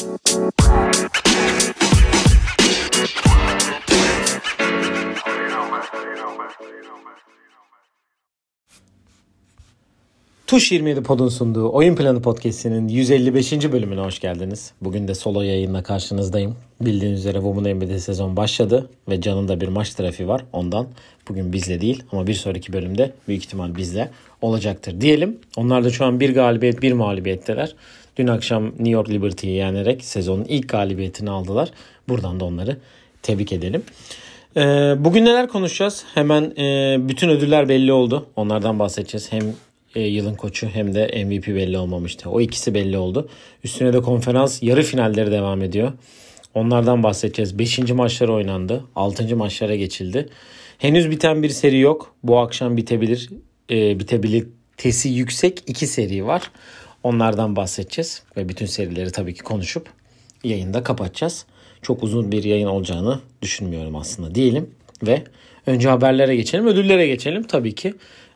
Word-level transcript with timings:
Tuş 0.00 0.08
27 10.72 11.02
Pod'un 11.02 11.28
sunduğu 11.28 11.72
Oyun 11.72 11.96
Planı 11.96 12.22
Podcast'inin 12.22 12.88
155. 12.88 13.72
bölümüne 13.72 14.00
hoş 14.00 14.18
geldiniz. 14.18 14.72
Bugün 14.80 15.08
de 15.08 15.14
solo 15.14 15.42
yayınla 15.42 15.82
karşınızdayım. 15.82 16.56
Bildiğiniz 16.80 17.20
üzere 17.20 17.38
Women 17.38 17.76
NBA'de 17.76 17.98
sezon 17.98 18.36
başladı 18.36 18.90
ve 19.08 19.20
Can'ın 19.20 19.48
da 19.48 19.60
bir 19.60 19.68
maç 19.68 19.94
trafiği 19.94 20.28
var. 20.28 20.44
Ondan 20.52 20.86
bugün 21.28 21.52
bizle 21.52 21.80
değil 21.80 22.02
ama 22.12 22.26
bir 22.26 22.34
sonraki 22.34 22.72
bölümde 22.72 23.12
büyük 23.28 23.44
ihtimal 23.44 23.76
bizle 23.76 24.10
olacaktır 24.42 25.00
diyelim. 25.00 25.38
Onlar 25.56 25.84
da 25.84 25.90
şu 25.90 26.04
an 26.04 26.20
bir 26.20 26.34
galibiyet 26.34 26.82
bir 26.82 26.92
mağlubiyetteler. 26.92 27.74
Dün 28.20 28.26
akşam 28.26 28.66
New 28.66 28.90
York 28.90 29.10
Liberty'yi 29.10 29.56
yenerek 29.56 30.04
sezonun 30.04 30.44
ilk 30.44 30.68
galibiyetini 30.68 31.30
aldılar. 31.30 31.68
Buradan 32.08 32.40
da 32.40 32.44
onları 32.44 32.76
tebrik 33.22 33.52
edelim. 33.52 33.82
Ee, 34.56 34.60
bugün 34.98 35.24
neler 35.24 35.48
konuşacağız? 35.48 36.04
Hemen 36.14 36.42
e, 36.58 36.96
bütün 37.08 37.28
ödüller 37.28 37.68
belli 37.68 37.92
oldu. 37.92 38.26
Onlardan 38.36 38.78
bahsedeceğiz. 38.78 39.32
Hem 39.32 39.42
e, 39.94 40.00
yılın 40.00 40.34
koçu 40.34 40.68
hem 40.68 40.94
de 40.94 41.24
MVP 41.24 41.46
belli 41.46 41.78
olmamıştı. 41.78 42.30
O 42.30 42.40
ikisi 42.40 42.74
belli 42.74 42.98
oldu. 42.98 43.28
Üstüne 43.64 43.92
de 43.92 44.00
konferans 44.00 44.62
yarı 44.62 44.82
finalleri 44.82 45.30
devam 45.30 45.62
ediyor. 45.62 45.92
Onlardan 46.54 47.02
bahsedeceğiz. 47.02 47.58
Beşinci 47.58 47.94
maçlar 47.94 48.28
oynandı. 48.28 48.84
Altıncı 48.96 49.36
maçlara 49.36 49.74
geçildi. 49.74 50.28
Henüz 50.78 51.10
biten 51.10 51.42
bir 51.42 51.48
seri 51.48 51.78
yok. 51.78 52.14
Bu 52.22 52.38
akşam 52.38 52.76
bitebilir. 52.76 53.30
E, 53.70 54.00
bitebilitesi 54.00 55.08
yüksek 55.08 55.62
iki 55.66 55.86
seri 55.86 56.26
var. 56.26 56.50
Onlardan 57.02 57.56
bahsedeceğiz. 57.56 58.22
Ve 58.36 58.48
bütün 58.48 58.66
serileri 58.66 59.10
tabii 59.10 59.34
ki 59.34 59.42
konuşup 59.42 59.88
yayında 60.44 60.82
kapatacağız. 60.82 61.46
Çok 61.82 62.02
uzun 62.02 62.32
bir 62.32 62.44
yayın 62.44 62.66
olacağını 62.66 63.20
düşünmüyorum 63.42 63.96
aslında 63.96 64.34
diyelim. 64.34 64.70
Ve 65.02 65.22
önce 65.66 65.88
haberlere 65.88 66.36
geçelim. 66.36 66.66
Ödüllere 66.66 67.06
geçelim 67.06 67.42
tabii 67.42 67.74
ki. 67.74 67.94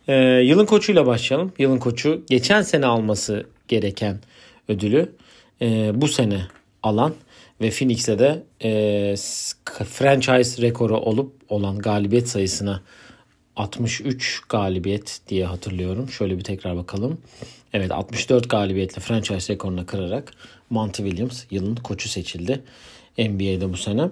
Ee, 0.08 0.14
yılın 0.44 0.66
koçuyla 0.66 1.06
başlayalım. 1.06 1.52
Yılın 1.58 1.78
koçu 1.78 2.24
geçen 2.28 2.62
sene 2.62 2.86
alması 2.86 3.46
gereken 3.68 4.18
ödülü 4.68 5.12
e, 5.62 5.90
bu 5.94 6.08
sene 6.08 6.40
alan 6.82 7.14
ve 7.60 7.70
Phoenix'le 7.70 8.18
de 8.18 8.42
e, 8.62 8.70
franchise 9.84 10.62
rekoru 10.62 10.96
olup 10.96 11.32
olan 11.48 11.78
galibiyet 11.78 12.28
sayısına 12.28 12.82
63 13.56 14.40
galibiyet 14.48 15.20
diye 15.28 15.46
hatırlıyorum. 15.46 16.08
Şöyle 16.08 16.38
bir 16.38 16.44
tekrar 16.44 16.76
bakalım. 16.76 17.18
Evet 17.74 17.92
64 17.92 18.50
galibiyetle 18.50 19.00
franchise 19.00 19.52
rekorunu 19.52 19.86
kırarak 19.86 20.32
Monty 20.70 21.02
Williams 21.02 21.44
yılın 21.50 21.76
koçu 21.76 22.08
seçildi. 22.08 22.60
NBA'de 23.18 23.72
bu 23.72 23.76
sene. 23.76 24.08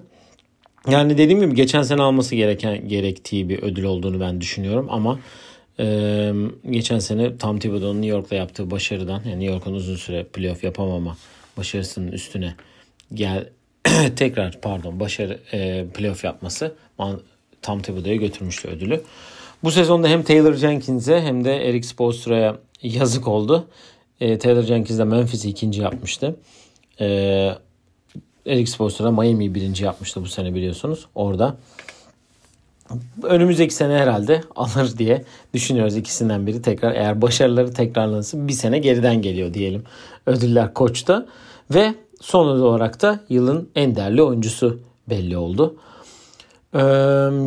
Yani 0.88 1.18
dediğim 1.18 1.40
gibi 1.40 1.54
geçen 1.54 1.82
sene 1.82 2.02
alması 2.02 2.34
gereken 2.34 2.88
gerektiği 2.88 3.48
bir 3.48 3.62
ödül 3.62 3.84
olduğunu 3.84 4.20
ben 4.20 4.40
düşünüyorum 4.40 4.86
ama 4.90 5.18
ee, 5.78 6.32
geçen 6.70 6.98
sene 6.98 7.38
Tom 7.38 7.58
Thibodeau'nun 7.58 8.02
New 8.02 8.16
York'ta 8.16 8.36
yaptığı 8.36 8.70
başarıdan 8.70 9.22
yani 9.24 9.40
New 9.40 9.52
York'un 9.52 9.74
uzun 9.74 9.96
süre 9.96 10.24
playoff 10.24 10.64
yapamama 10.64 11.16
başarısının 11.56 12.12
üstüne 12.12 12.54
gel 13.14 13.48
tekrar 14.16 14.60
pardon 14.60 15.00
başarı 15.00 15.40
e, 15.52 15.86
playoff 15.94 16.24
yapması 16.24 16.74
Tom 17.62 17.82
Thibodeau'ya 17.82 18.16
götürmüştü 18.16 18.68
ödülü. 18.68 19.02
Bu 19.64 19.70
sezonda 19.70 20.08
hem 20.08 20.22
Taylor 20.22 20.54
Jenkins'e 20.54 21.20
hem 21.20 21.44
de 21.44 21.68
Eric 21.68 21.88
Spoelstra'ya 21.88 22.58
yazık 22.82 23.28
oldu. 23.28 23.66
E, 24.20 24.38
Taylor 24.38 24.62
Jenkins 24.62 24.98
de 24.98 25.04
Memphis'i 25.04 25.48
ikinci 25.48 25.82
yapmıştı. 25.82 26.36
E, 27.00 27.06
Eric 28.46 28.70
Spoelstra 28.70 29.10
Miami'yi 29.10 29.54
birinci 29.54 29.84
yapmıştı 29.84 30.22
bu 30.22 30.26
sene 30.26 30.54
biliyorsunuz. 30.54 31.06
Orada 31.14 31.56
önümüzdeki 33.22 33.74
sene 33.74 33.92
herhalde 33.92 34.40
alır 34.56 34.98
diye 34.98 35.24
düşünüyoruz 35.54 35.96
ikisinden 35.96 36.46
biri 36.46 36.62
tekrar 36.62 36.94
eğer 36.94 37.22
başarıları 37.22 37.74
tekrarlanırsa 37.74 38.48
bir 38.48 38.52
sene 38.52 38.78
geriden 38.78 39.22
geliyor 39.22 39.54
diyelim 39.54 39.84
ödüller 40.26 40.74
koçta 40.74 41.26
ve 41.70 41.94
son 42.20 42.46
olarak 42.46 43.02
da 43.02 43.20
yılın 43.28 43.68
en 43.74 43.96
değerli 43.96 44.22
oyuncusu 44.22 44.80
belli 45.08 45.36
oldu. 45.36 45.76
Ee, 46.74 46.80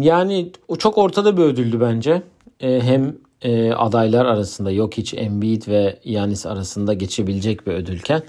yani 0.01 0.51
çok 0.79 0.97
ortada 0.97 1.37
bir 1.37 1.43
ödüldü 1.43 1.81
bence. 1.81 2.21
Ee, 2.59 2.81
hem 2.81 3.15
e, 3.45 3.71
adaylar 3.71 4.25
arasında 4.25 4.71
yok 4.71 4.97
hiç 4.97 5.13
Embiid 5.13 5.67
ve 5.67 5.99
Yanis 6.03 6.45
arasında 6.45 6.93
geçebilecek 6.93 7.67
bir 7.67 7.71
ödülken 7.71 8.23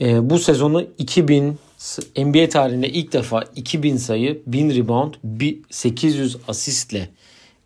e, 0.00 0.30
bu 0.30 0.38
sezonu 0.38 0.86
2000 0.98 1.58
NBA 2.16 2.48
tarihinde 2.48 2.88
ilk 2.88 3.12
defa 3.12 3.44
2000 3.56 3.96
sayı, 3.96 4.42
1000 4.46 4.76
rebound, 4.76 5.14
800 5.70 6.36
asistle 6.48 7.08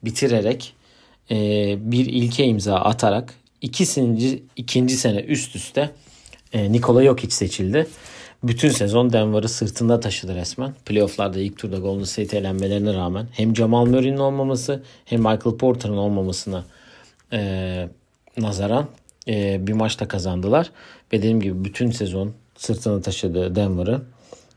bitirerek 0.04 0.74
e, 1.30 1.36
bir 1.92 2.06
ilke 2.06 2.44
imza 2.44 2.76
atarak 2.76 3.34
ikinci, 3.60 4.42
ikinci 4.56 4.96
sene 4.96 5.20
üst 5.20 5.56
üste 5.56 5.90
e, 6.52 6.72
Nikola 6.72 7.04
Jokic 7.04 7.34
seçildi. 7.34 7.86
Bütün 8.42 8.68
sezon 8.68 9.12
Denver'ı 9.12 9.48
sırtında 9.48 10.00
taşıdı 10.00 10.34
resmen. 10.34 10.74
Playoff'larda 10.86 11.40
ilk 11.40 11.58
turda 11.58 11.78
Golden 11.78 12.04
State 12.04 12.38
elenmelerine 12.38 12.94
rağmen 12.94 13.26
hem 13.32 13.56
Jamal 13.56 13.86
Murray'nin 13.86 14.16
olmaması 14.16 14.82
hem 15.04 15.20
Michael 15.20 15.56
Porter'ın 15.58 15.96
olmamasına 15.96 16.64
e, 17.32 17.88
nazaran 18.38 18.86
e, 19.28 19.66
bir 19.66 19.72
maçta 19.72 20.08
kazandılar. 20.08 20.70
Ve 21.12 21.18
dediğim 21.18 21.40
gibi 21.40 21.64
bütün 21.64 21.90
sezon 21.90 22.32
sırtına 22.56 23.00
taşıdığı 23.00 23.54
Denver'ı 23.54 24.02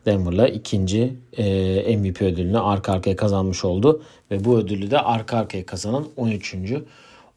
Denver'la 0.05 0.47
ikinci 0.47 1.13
e, 1.37 1.97
MVP 1.97 2.21
ödülünü 2.21 2.59
arka 2.59 2.93
arkaya 2.93 3.15
kazanmış 3.15 3.65
oldu. 3.65 4.03
Ve 4.31 4.45
bu 4.45 4.57
ödülü 4.57 4.91
de 4.91 4.99
arka 4.99 5.37
arkaya 5.37 5.65
kazanan 5.65 6.07
13. 6.17 6.55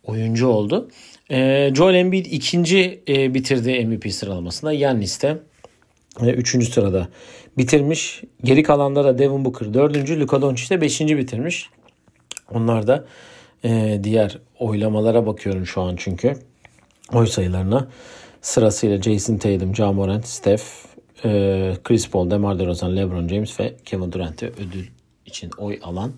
oyuncu 0.05 0.49
oldu. 0.49 0.89
E, 1.31 1.71
Joel 1.75 1.95
Embiid 1.95 2.27
ikinci 2.27 3.01
e, 3.09 3.35
bitirdi 3.35 3.87
MVP 3.87 4.13
sıralamasında. 4.13 4.73
Yannis 4.73 5.23
de 5.23 5.39
e, 6.23 6.31
üçüncü 6.31 6.67
sırada 6.67 7.09
bitirmiş. 7.59 8.23
Geri 8.45 8.63
kalanda 8.63 9.05
da 9.05 9.19
Devin 9.19 9.45
Booker 9.45 9.75
dördüncü. 9.75 10.21
Luka 10.21 10.43
Doncic 10.43 10.71
de 10.71 10.81
beşinci 10.81 11.19
bitirmiş. 11.19 11.71
Onlar 12.55 12.87
da 12.87 13.05
e, 13.65 14.01
diğer 14.05 14.39
oylamalara 14.59 15.27
bakıyorum 15.27 15.67
şu 15.67 15.81
an 15.81 15.97
çünkü. 15.97 16.35
Oy 17.13 17.27
sayılarına. 17.27 17.89
Sırasıyla 18.41 19.03
Jason 19.03 19.37
Tatum, 19.37 19.77
Ja 19.77 19.93
Morant, 19.93 20.27
Steph, 20.27 20.63
e, 21.25 21.73
Chris 21.85 22.11
Paul, 22.11 22.31
DeMar 22.31 22.59
DeRozan, 22.59 22.97
LeBron 22.97 23.29
James 23.29 23.61
ve 23.61 23.75
Kevin 23.85 24.13
Durant'e 24.13 24.47
ödül 24.47 24.87
için 25.27 25.51
oy 25.59 25.79
alan 25.83 26.13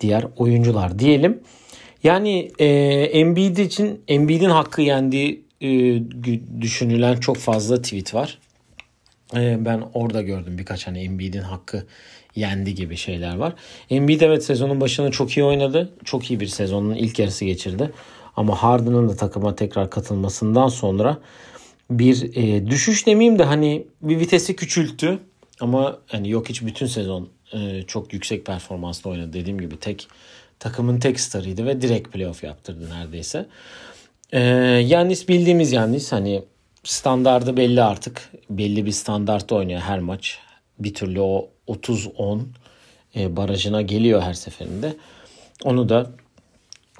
diğer 0.00 0.26
oyuncular 0.36 0.98
diyelim. 0.98 1.40
Yani 2.02 2.50
e, 2.58 2.66
Embiid 3.12 3.56
için 3.56 4.00
Embiid'in 4.08 4.50
hakkı 4.50 4.82
yendiği 4.82 5.44
e, 5.60 5.68
düşünülen 6.60 7.16
çok 7.16 7.36
fazla 7.36 7.82
tweet 7.82 8.14
var. 8.14 8.38
E, 9.34 9.64
ben 9.64 9.82
orada 9.94 10.22
gördüm 10.22 10.58
birkaç 10.58 10.86
hani 10.86 11.00
Embiid'in 11.00 11.42
hakkı 11.42 11.86
yendi 12.36 12.74
gibi 12.74 12.96
şeyler 12.96 13.36
var. 13.36 13.52
Embiid 13.90 14.20
evet 14.20 14.44
sezonun 14.44 14.80
başında 14.80 15.10
çok 15.10 15.36
iyi 15.36 15.44
oynadı. 15.44 15.92
Çok 16.04 16.30
iyi 16.30 16.40
bir 16.40 16.46
sezonun 16.46 16.94
ilk 16.94 17.18
yarısı 17.18 17.44
geçirdi. 17.44 17.90
Ama 18.36 18.62
Harden'ın 18.62 19.08
da 19.08 19.16
takıma 19.16 19.56
tekrar 19.56 19.90
katılmasından 19.90 20.68
sonra 20.68 21.18
bir 21.90 22.36
e, 22.36 22.66
düşüş 22.66 23.06
demeyeyim 23.06 23.38
de 23.38 23.44
hani 23.44 23.86
bir 24.02 24.20
vitesi 24.20 24.56
küçülttü. 24.56 25.18
Ama 25.60 25.98
hani 26.06 26.30
yok 26.30 26.48
hiç 26.48 26.62
bütün 26.62 26.86
sezon 26.86 27.28
e, 27.52 27.82
çok 27.82 28.12
yüksek 28.12 28.46
performansla 28.46 29.10
oynadı. 29.10 29.32
Dediğim 29.32 29.60
gibi 29.60 29.76
tek 29.76 30.08
takımın 30.58 31.00
tek 31.00 31.20
starıydı 31.20 31.66
ve 31.66 31.80
direkt 31.80 32.12
playoff 32.12 32.44
yaptırdı 32.44 32.90
neredeyse. 32.90 33.46
E, 34.32 34.40
Yannis 34.86 35.28
bildiğimiz 35.28 35.72
Yannis 35.72 36.12
hani 36.12 36.42
standardı 36.84 37.56
belli 37.56 37.82
artık. 37.82 38.30
Belli 38.50 38.86
bir 38.86 38.92
standartta 38.92 39.54
oynuyor 39.54 39.80
her 39.80 39.98
maç. 39.98 40.38
Bir 40.78 40.94
türlü 40.94 41.20
o 41.20 41.48
30-10 41.68 42.40
e, 43.16 43.36
barajına 43.36 43.82
geliyor 43.82 44.22
her 44.22 44.34
seferinde. 44.34 44.96
Onu 45.64 45.88
da 45.88 46.10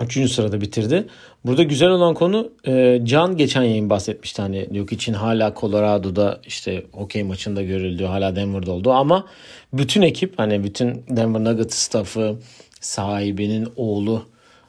3. 0.01 0.31
sırada 0.31 0.61
bitirdi. 0.61 1.07
Burada 1.45 1.63
güzel 1.63 1.89
olan 1.89 2.15
konu 2.15 2.53
e, 2.67 3.01
Can 3.05 3.37
geçen 3.37 3.63
yayın 3.63 3.91
bahsetmişti 3.91 4.43
hani 4.43 4.69
yok 4.73 4.93
için 4.93 5.13
hala 5.13 5.55
Colorado'da 5.61 6.41
işte 6.47 6.85
hokey 6.93 7.23
maçında 7.23 7.63
görüldü 7.63 8.05
hala 8.05 8.37
Denver'da 8.37 8.73
oldu 8.73 8.93
ama 8.93 9.27
bütün 9.73 10.03
ekip 10.03 10.39
hani 10.39 10.65
bütün 10.65 11.05
Denver 11.09 11.45
Nuggets 11.45 11.75
staffı 11.79 12.37
sahibinin 12.81 13.69
oğlu 13.77 14.23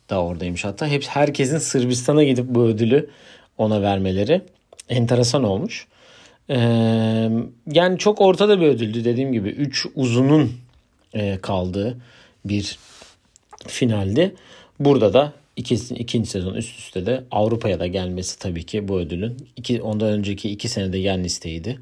da 0.10 0.24
oradaymış 0.24 0.66
hatta 0.66 0.88
hep 0.88 1.04
herkesin 1.07 1.57
Sırbistan'a 1.57 2.24
gidip 2.24 2.45
bu 2.48 2.63
ödülü 2.63 3.10
ona 3.57 3.81
vermeleri 3.81 4.42
enteresan 4.90 5.44
olmuş. 5.44 5.88
Ee, 6.50 6.56
yani 7.72 7.98
çok 7.98 8.22
ortada 8.22 8.62
bir 8.62 8.68
ödüldü 8.68 9.06
dediğim 9.06 9.34
gibi 9.34 9.50
3 9.50 9.88
uzunun 9.96 10.52
e, 11.14 11.38
kaldığı 11.42 11.98
bir 12.46 12.80
finaldi. 13.68 14.36
Burada 14.80 15.14
da 15.14 15.34
ikinci, 15.56 15.96
ikinci 15.96 16.30
sezon 16.30 16.54
üst 16.54 16.80
üste 16.80 17.06
de 17.06 17.24
Avrupa'ya 17.32 17.80
da 17.80 17.88
gelmesi 17.88 18.40
tabii 18.40 18.64
ki 18.64 18.88
bu 18.88 19.00
ödülün. 19.00 19.38
İki, 19.56 19.82
ondan 19.82 20.08
önceki 20.08 20.50
iki 20.50 20.70
senede 20.70 20.98
Yannis'teydi. 20.98 21.80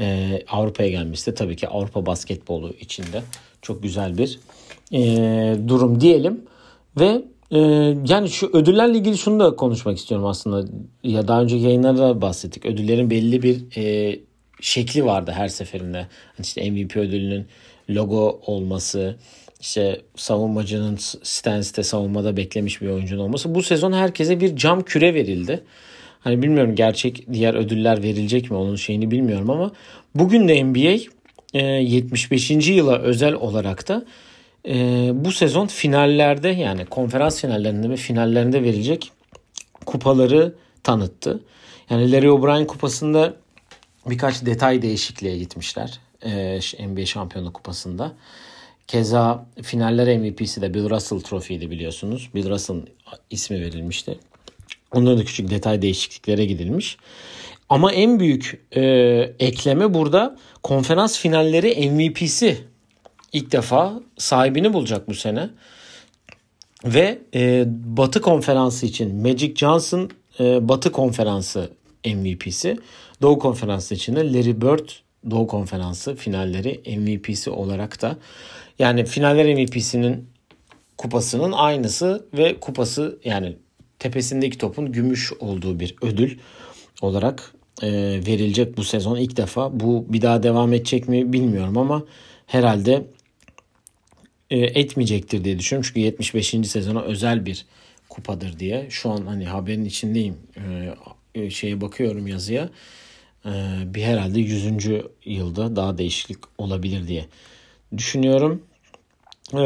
e, 0.00 0.38
Avrupa'ya 0.48 0.90
gelmesi 0.90 1.30
de 1.30 1.34
tabii 1.34 1.56
ki 1.56 1.68
Avrupa 1.68 2.06
basketbolu 2.06 2.74
içinde 2.80 3.22
çok 3.62 3.82
güzel 3.82 4.18
bir 4.18 4.40
e, 4.92 5.00
durum 5.68 6.00
diyelim. 6.00 6.40
Ve 7.00 7.22
e, 7.52 7.58
yani 8.08 8.28
şu 8.28 8.50
ödüllerle 8.52 8.98
ilgili 8.98 9.18
şunu 9.18 9.40
da 9.40 9.56
konuşmak 9.56 9.98
istiyorum 9.98 10.26
aslında. 10.26 10.68
Ya 11.02 11.28
daha 11.28 11.42
önce 11.42 11.56
yayınlarda 11.56 12.20
bahsettik. 12.22 12.66
Ödüllerin 12.66 13.10
belli 13.10 13.42
bir 13.42 13.76
e, 13.76 14.18
şekli 14.60 15.04
vardı 15.04 15.32
her 15.34 15.48
seferinde. 15.48 15.98
Hani 16.36 16.44
işte 16.44 16.70
MVP 16.70 16.96
ödülünün 16.96 17.46
logo 17.90 18.40
olması, 18.46 19.16
işte 19.60 20.00
savunmacının 20.16 20.96
stance'te 21.22 21.82
savunmada 21.82 22.36
beklemiş 22.36 22.82
bir 22.82 22.88
oyuncunun 22.88 23.22
olması. 23.22 23.54
Bu 23.54 23.62
sezon 23.62 23.92
herkese 23.92 24.40
bir 24.40 24.56
cam 24.56 24.82
küre 24.82 25.14
verildi. 25.14 25.62
Hani 26.20 26.42
bilmiyorum 26.42 26.74
gerçek 26.74 27.32
diğer 27.32 27.54
ödüller 27.54 28.02
verilecek 28.02 28.50
mi 28.50 28.56
onun 28.56 28.76
şeyini 28.76 29.10
bilmiyorum 29.10 29.50
ama 29.50 29.72
bugün 30.14 30.48
de 30.48 30.64
NBA 30.64 30.98
75. 31.54 32.50
E, 32.50 32.54
yıla 32.54 32.98
özel 32.98 33.34
olarak 33.34 33.88
da 33.88 34.04
e, 34.68 35.10
bu 35.14 35.32
sezon 35.32 35.66
finallerde 35.66 36.48
yani 36.48 36.84
konferans 36.84 37.40
finallerinde 37.40 37.90
ve 37.90 37.96
finallerinde 37.96 38.62
verilecek 38.62 39.12
kupaları 39.86 40.54
tanıttı. 40.82 41.40
Yani 41.90 42.12
Larry 42.12 42.30
O'Brien 42.30 42.66
kupasında 42.66 43.34
birkaç 44.06 44.46
detay 44.46 44.82
değişikliğe 44.82 45.38
gitmişler. 45.38 46.00
E, 46.24 46.60
NBA 46.88 47.06
Şampiyonluk 47.06 47.54
Kupası'nda. 47.54 48.12
Keza 48.86 49.46
finaller 49.62 50.18
MVP'si 50.18 50.62
de 50.62 50.74
Bill 50.74 50.90
Russell 50.90 51.20
Trophy'ydi 51.20 51.70
biliyorsunuz. 51.70 52.30
Bill 52.34 52.50
Russell 52.50 52.76
ismi 53.30 53.60
verilmişti. 53.60 54.18
Onların 54.92 55.18
da 55.18 55.24
küçük 55.24 55.50
detay 55.50 55.82
değişikliklere 55.82 56.44
gidilmiş. 56.44 56.96
Ama 57.68 57.92
en 57.92 58.20
büyük 58.20 58.60
e, 58.76 58.82
ekleme 59.38 59.94
burada 59.94 60.36
konferans 60.62 61.18
finalleri 61.18 61.90
MVP'si 61.90 62.71
ilk 63.32 63.52
defa 63.52 64.00
sahibini 64.18 64.72
bulacak 64.72 65.08
bu 65.08 65.14
sene. 65.14 65.50
Ve 66.84 67.18
e, 67.34 67.64
Batı 67.68 68.20
konferansı 68.20 68.86
için 68.86 69.22
Magic 69.22 69.54
Johnson 69.56 70.10
e, 70.40 70.68
Batı 70.68 70.92
konferansı 70.92 71.70
MVP'si. 72.06 72.78
Doğu 73.22 73.38
konferansı 73.38 73.94
için 73.94 74.16
de 74.16 74.32
Larry 74.32 74.60
Bird 74.60 74.88
Doğu 75.30 75.46
konferansı 75.46 76.14
finalleri 76.14 76.80
MVP'si 76.98 77.50
olarak 77.50 78.02
da 78.02 78.16
yani 78.78 79.04
finaller 79.04 79.54
MVP'sinin 79.54 80.28
kupasının 80.98 81.52
aynısı 81.52 82.26
ve 82.34 82.60
kupası 82.60 83.18
yani 83.24 83.56
tepesindeki 83.98 84.58
topun 84.58 84.92
gümüş 84.92 85.32
olduğu 85.32 85.80
bir 85.80 85.94
ödül 86.02 86.38
olarak 87.02 87.52
e, 87.82 87.90
verilecek 88.26 88.76
bu 88.76 88.84
sezon 88.84 89.16
ilk 89.16 89.36
defa. 89.36 89.80
Bu 89.80 90.06
bir 90.08 90.22
daha 90.22 90.42
devam 90.42 90.72
edecek 90.72 91.08
mi 91.08 91.32
bilmiyorum 91.32 91.78
ama 91.78 92.02
herhalde 92.46 93.06
etmeyecektir 94.56 95.44
diye 95.44 95.58
düşünüyorum. 95.58 95.88
Çünkü 95.88 96.00
75. 96.00 96.48
sezona 96.48 97.00
özel 97.02 97.46
bir 97.46 97.66
kupadır 98.08 98.58
diye. 98.58 98.86
Şu 98.90 99.10
an 99.10 99.26
hani 99.26 99.46
haberin 99.46 99.84
içindeyim. 99.84 100.36
E, 101.34 101.50
şeye 101.50 101.80
bakıyorum 101.80 102.26
yazıya. 102.26 102.70
E, 103.46 103.50
bir 103.86 104.02
herhalde 104.02 104.40
100. 104.40 104.66
yılda 105.24 105.76
daha 105.76 105.98
değişiklik 105.98 106.38
olabilir 106.58 107.08
diye 107.08 107.26
düşünüyorum. 107.96 108.62
E, 109.54 109.64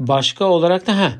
başka 0.00 0.44
olarak 0.44 0.86
da 0.86 0.98
ha 0.98 1.18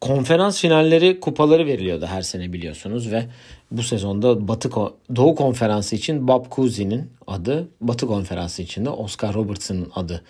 konferans 0.00 0.60
finalleri 0.60 1.20
kupaları 1.20 1.66
veriliyordu 1.66 2.06
her 2.06 2.22
sene 2.22 2.52
biliyorsunuz 2.52 3.12
ve 3.12 3.26
bu 3.70 3.82
sezonda 3.82 4.48
Batı 4.48 4.70
Doğu 5.16 5.34
Konferansı 5.34 5.96
için 5.96 6.28
Bob 6.28 6.46
Cousy'nin 6.52 7.10
adı, 7.26 7.68
Batı 7.80 8.06
Konferansı 8.06 8.62
için 8.62 8.84
de 8.84 8.90
Oscar 8.90 9.34
Robertson'ın 9.34 9.92
adı 9.94 10.22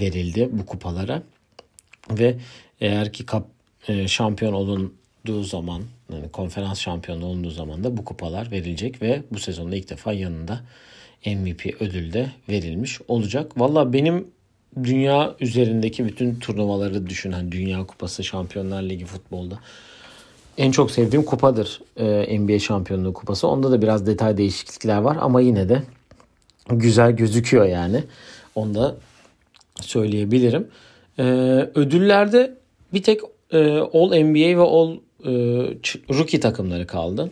verildi 0.00 0.48
bu 0.52 0.66
kupalara. 0.66 1.22
Ve 2.10 2.36
eğer 2.80 3.12
ki 3.12 3.26
kap, 3.26 3.46
e, 3.88 4.08
şampiyon 4.08 4.52
olunduğu 4.52 5.42
zaman 5.42 5.82
yani 6.12 6.28
konferans 6.28 6.80
şampiyonu 6.80 7.26
olunduğu 7.26 7.50
zaman 7.50 7.84
da 7.84 7.96
bu 7.96 8.04
kupalar 8.04 8.50
verilecek 8.50 9.02
ve 9.02 9.22
bu 9.30 9.38
sezonda 9.38 9.76
ilk 9.76 9.90
defa 9.90 10.12
yanında 10.12 10.60
MVP 11.26 11.76
ödül 11.80 12.12
de 12.12 12.30
verilmiş 12.48 13.00
olacak. 13.08 13.60
Valla 13.60 13.92
benim 13.92 14.26
dünya 14.82 15.36
üzerindeki 15.40 16.04
bütün 16.04 16.34
turnuvaları 16.34 17.06
düşünen 17.06 17.52
Dünya 17.52 17.86
Kupası, 17.86 18.24
Şampiyonlar 18.24 18.82
Ligi 18.82 19.04
futbolda 19.04 19.58
en 20.58 20.70
çok 20.70 20.90
sevdiğim 20.90 21.24
kupadır 21.24 21.80
e, 21.96 22.38
NBA 22.38 22.58
Şampiyonluğu 22.58 23.12
Kupası. 23.12 23.48
Onda 23.48 23.70
da 23.70 23.82
biraz 23.82 24.06
detay 24.06 24.36
değişiklikler 24.36 24.98
var 24.98 25.16
ama 25.20 25.40
yine 25.40 25.68
de 25.68 25.82
güzel 26.68 27.12
gözüküyor 27.12 27.64
yani. 27.64 28.04
Onu 28.54 28.74
da 28.74 28.96
söyleyebilirim. 29.84 30.68
E, 31.18 31.22
ödüllerde 31.74 32.54
bir 32.92 33.02
tek 33.02 33.20
e, 33.50 33.78
All 33.78 34.20
NBA 34.20 34.58
ve 34.58 34.62
All 34.62 34.94
e, 34.94 35.30
Rookie 36.14 36.40
takımları 36.40 36.86
kaldı. 36.86 37.30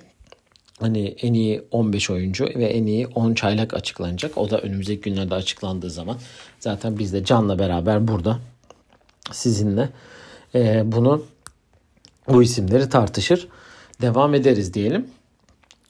Hani 0.81 1.07
en 1.23 1.35
iyi 1.35 1.63
15 1.71 2.11
oyuncu 2.11 2.45
ve 2.45 2.65
en 2.65 2.87
iyi 2.87 3.07
10 3.07 3.35
çaylak 3.35 3.75
açıklanacak. 3.75 4.39
O 4.39 4.51
da 4.51 4.59
önümüzdeki 4.61 5.01
günlerde 5.01 5.35
açıklandığı 5.35 5.91
zaman 5.91 6.17
zaten 6.61 6.99
biz 6.99 7.13
de 7.13 7.25
Can'la 7.25 7.59
beraber 7.59 8.09
burada 8.09 8.39
sizinle 9.33 9.89
e, 10.55 10.83
bunu 10.93 11.25
bu 12.29 12.43
isimleri 12.43 12.89
tartışır 12.89 13.49
devam 14.01 14.35
ederiz 14.35 14.75
diyelim. 14.75 15.07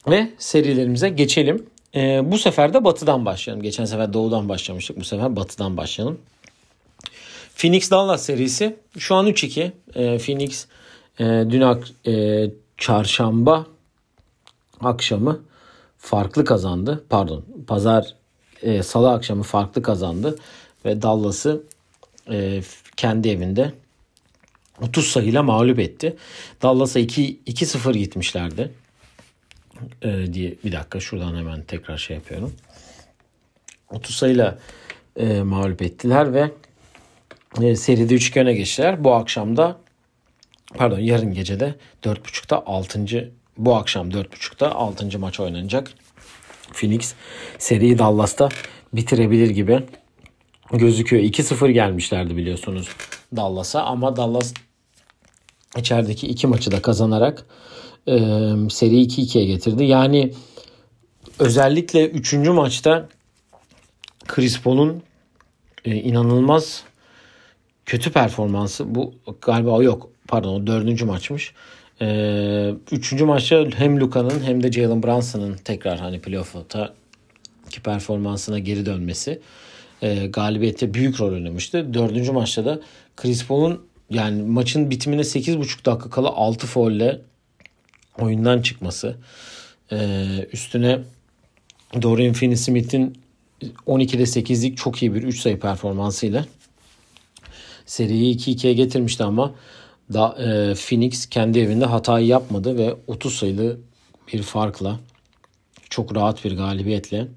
Ve 0.07 0.29
serilerimize 0.37 1.09
geçelim. 1.09 1.65
E, 1.95 2.31
bu 2.31 2.37
sefer 2.37 2.73
de 2.73 2.83
batıdan 2.83 3.25
başlayalım. 3.25 3.63
Geçen 3.63 3.85
sefer 3.85 4.13
doğudan 4.13 4.49
başlamıştık. 4.49 4.99
Bu 4.99 5.03
sefer 5.03 5.35
batıdan 5.35 5.77
başlayalım. 5.77 6.19
Phoenix 7.55 7.91
Dallas 7.91 8.25
serisi 8.25 8.75
şu 8.97 9.15
an 9.15 9.27
3-2. 9.27 9.71
E, 9.95 10.17
Phoenix 10.17 10.67
e, 11.19 11.23
dün 11.23 11.61
e, 12.07 12.51
çarşamba 12.77 13.67
akşamı 14.81 15.41
farklı 15.97 16.45
kazandı. 16.45 17.03
Pardon 17.09 17.45
pazar 17.67 18.15
e, 18.61 18.83
salı 18.83 19.11
akşamı 19.11 19.43
farklı 19.43 19.81
kazandı. 19.81 20.35
Ve 20.85 21.01
Dallas'ı 21.01 21.63
e, 22.31 22.61
kendi 22.97 23.29
evinde 23.29 23.73
30 24.81 25.07
sayıyla 25.07 25.43
mağlup 25.43 25.79
etti. 25.79 26.15
Dallas'a 26.61 26.99
2-0 26.99 27.97
gitmişlerdi. 27.97 28.71
E, 30.01 30.33
diye 30.33 30.55
bir 30.63 30.71
dakika 30.71 30.99
şuradan 30.99 31.35
hemen 31.35 31.63
tekrar 31.63 31.97
şey 31.97 32.15
yapıyorum. 32.15 32.53
30 33.89 34.15
sayıyla 34.15 34.57
e, 35.15 35.41
mağlup 35.41 35.81
ettiler 35.81 36.33
ve 36.33 36.51
e, 37.61 37.75
seride 37.75 38.13
3 38.13 38.37
öne 38.37 38.53
geçtiler. 38.53 39.03
Bu 39.03 39.13
akşam 39.13 39.57
da 39.57 39.77
pardon 40.75 40.99
yarın 40.99 41.33
gecede 41.33 41.75
4.30'da 42.03 42.65
6. 42.65 43.31
bu 43.57 43.75
akşam 43.75 44.09
4.30'da 44.09 44.75
6. 44.75 45.19
maç 45.19 45.39
oynanacak. 45.39 45.91
Phoenix 46.73 47.13
seriyi 47.57 47.97
Dallas'ta 47.97 48.49
bitirebilir 48.93 49.49
gibi 49.49 49.83
gözüküyor. 50.71 51.23
2-0 51.23 51.71
gelmişlerdi 51.71 52.37
biliyorsunuz 52.37 52.89
Dallas'a 53.35 53.83
ama 53.83 54.15
Dallas 54.15 54.53
içerideki 55.77 56.27
iki 56.27 56.47
maçı 56.47 56.71
da 56.71 56.81
kazanarak 56.81 57.45
e, 58.07 58.13
seri 58.69 58.95
2-2'ye 58.95 59.45
getirdi. 59.45 59.83
Yani 59.83 60.33
özellikle 61.39 62.07
3. 62.07 62.33
maçta 62.33 63.09
Chris 64.27 64.61
Paul'un 64.61 65.03
e, 65.85 65.95
inanılmaz 65.95 66.83
kötü 67.85 68.11
performansı 68.11 68.95
bu 68.95 69.13
galiba 69.41 69.83
yok 69.83 70.09
pardon 70.27 70.61
o 70.61 70.67
dördüncü 70.67 71.05
maçmış. 71.05 71.53
Ee, 72.01 72.73
üçüncü 72.91 73.25
maçta 73.25 73.65
hem 73.75 73.99
Luka'nın 73.99 74.43
hem 74.43 74.63
de 74.63 74.71
Jalen 74.71 75.03
Brunson'ın 75.03 75.53
tekrar 75.53 75.99
hani 75.99 76.21
playoff'ta 76.21 76.93
ki 77.69 77.81
performansına 77.81 78.59
geri 78.59 78.85
dönmesi 78.85 79.41
e, 80.01 80.27
galibiyette 80.27 80.93
büyük 80.93 81.21
rol 81.21 81.33
oynamıştı. 81.33 81.93
Dördüncü 81.93 82.31
maçta 82.31 82.65
da 82.65 82.79
Chris 83.17 83.47
Paul'un 83.47 83.85
yani 84.09 84.43
maçın 84.43 84.89
bitimine 84.89 85.21
8,5 85.21 85.85
dakika 85.85 86.09
kala 86.09 86.29
6 86.29 86.67
faulle 86.67 87.21
oyundan 88.19 88.61
çıkması. 88.61 89.15
E, 89.91 89.97
üstüne 90.51 90.99
Dorian 92.01 92.33
Finney-Smith'in 92.33 93.17
12'de 93.87 94.23
8'lik 94.23 94.77
çok 94.77 95.01
iyi 95.01 95.13
bir 95.13 95.23
3 95.23 95.39
sayı 95.39 95.59
performansıyla 95.59 96.45
seriyi 97.85 98.37
2-2'ye 98.37 98.73
getirmişti 98.73 99.23
ama 99.23 99.55
da, 100.13 100.35
e, 100.39 100.75
Phoenix 100.75 101.25
kendi 101.25 101.59
evinde 101.59 101.85
hatayı 101.85 102.27
yapmadı 102.27 102.77
ve 102.77 102.95
30 103.07 103.35
sayılı 103.35 103.77
bir 104.33 104.43
farkla 104.43 104.99
çok 105.89 106.15
rahat 106.15 106.45
bir 106.45 106.57
galibiyetle 106.57 107.27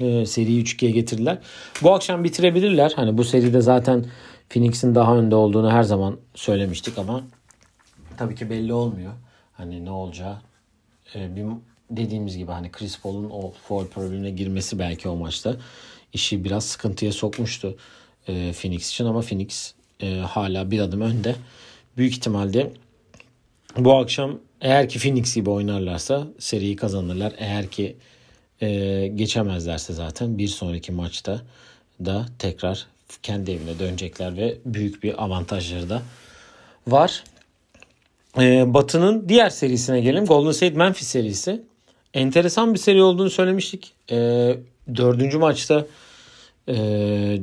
e, 0.00 0.26
seriyi 0.26 0.64
3-2'ye 0.64 0.90
getirdiler. 0.90 1.38
Bu 1.82 1.94
akşam 1.94 2.24
bitirebilirler. 2.24 2.92
Hani 2.96 3.18
bu 3.18 3.24
seride 3.24 3.60
zaten 3.60 4.06
Phoenix'in 4.48 4.94
daha 4.94 5.16
önde 5.16 5.34
olduğunu 5.34 5.70
her 5.70 5.82
zaman 5.82 6.16
söylemiştik 6.34 6.98
ama 6.98 7.22
tabii 8.16 8.34
ki 8.34 8.50
belli 8.50 8.72
olmuyor. 8.72 9.12
Hani 9.52 9.84
ne 9.84 9.90
olacağı 9.90 10.36
e, 11.14 11.36
bir 11.36 11.44
dediğimiz 11.90 12.36
gibi 12.36 12.52
hani 12.52 12.72
Chris 12.72 13.00
Paul'un 13.00 13.30
o 13.30 13.52
foul 13.68 13.86
problemine 13.86 14.30
girmesi 14.30 14.78
belki 14.78 15.08
o 15.08 15.16
maçta 15.16 15.56
işi 16.12 16.44
biraz 16.44 16.64
sıkıntıya 16.64 17.12
sokmuştu 17.12 17.76
e, 18.28 18.52
Phoenix 18.52 18.90
için 18.90 19.04
ama 19.04 19.20
Phoenix 19.20 19.74
e, 20.00 20.14
hala 20.16 20.70
bir 20.70 20.80
adım 20.80 21.00
önde. 21.00 21.34
Büyük 21.96 22.12
ihtimalle 22.12 22.72
bu 23.76 23.94
akşam 23.94 24.38
eğer 24.60 24.88
ki 24.88 24.98
Phoenix 24.98 25.34
gibi 25.34 25.50
oynarlarsa 25.50 26.26
seriyi 26.38 26.76
kazanırlar. 26.76 27.32
Eğer 27.38 27.70
ki 27.70 27.96
e, 28.62 29.06
geçemezlerse 29.14 29.92
zaten 29.92 30.38
bir 30.38 30.48
sonraki 30.48 30.92
maçta 30.92 31.42
da 32.04 32.26
tekrar 32.38 32.86
kendi 33.22 33.50
evine 33.50 33.78
dönecekler 33.78 34.36
ve 34.36 34.58
büyük 34.64 35.02
bir 35.02 35.24
avantajları 35.24 35.90
da 35.90 36.02
var. 36.86 37.24
E, 38.38 38.74
Batı'nın 38.74 39.28
diğer 39.28 39.50
serisine 39.50 40.00
gelelim. 40.00 40.26
Golden 40.26 40.52
State 40.52 40.76
Memphis 40.76 41.08
serisi. 41.08 41.62
Enteresan 42.14 42.74
bir 42.74 42.78
seri 42.78 43.02
olduğunu 43.02 43.30
söylemiştik. 43.30 43.92
E, 44.10 44.16
dördüncü 44.96 45.38
maçta 45.38 45.86
e, 46.68 47.38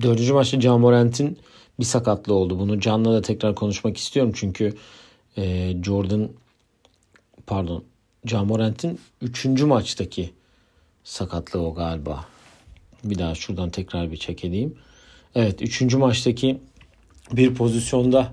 dördüncü 0.00 0.32
maçta 0.32 0.60
Jamorant'in 0.60 1.38
bir 1.78 1.84
sakatlığı 1.84 2.34
oldu. 2.34 2.58
Bunu 2.58 2.80
Can'la 2.80 3.12
da 3.12 3.22
tekrar 3.22 3.54
konuşmak 3.54 3.96
istiyorum. 3.96 4.32
Çünkü 4.34 4.74
e, 5.36 5.74
Jordan 5.84 6.28
pardon 7.46 7.84
Jamorant'in 8.24 9.00
üçüncü 9.22 9.66
maçtaki 9.66 10.30
sakatlığı 11.04 11.66
o 11.66 11.74
galiba. 11.74 12.24
Bir 13.04 13.18
daha 13.18 13.34
şuradan 13.34 13.70
tekrar 13.70 14.12
bir 14.12 14.16
çek 14.16 14.44
edeyim. 14.44 14.74
Evet 15.34 15.62
üçüncü 15.62 15.96
maçtaki 15.96 16.60
bir 17.32 17.54
pozisyonda 17.54 18.32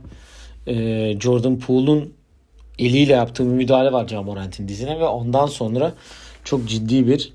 e, 0.67 0.75
Jordan 1.19 1.59
Poole'un 1.59 2.13
eliyle 2.79 3.13
yaptığı 3.13 3.43
bir 3.43 3.49
müdahale 3.49 3.91
var 3.91 4.07
Jamorant'in 4.07 4.67
dizine 4.67 4.99
ve 4.99 5.05
ondan 5.05 5.45
sonra 5.45 5.93
çok 6.43 6.69
ciddi 6.69 7.07
bir 7.07 7.33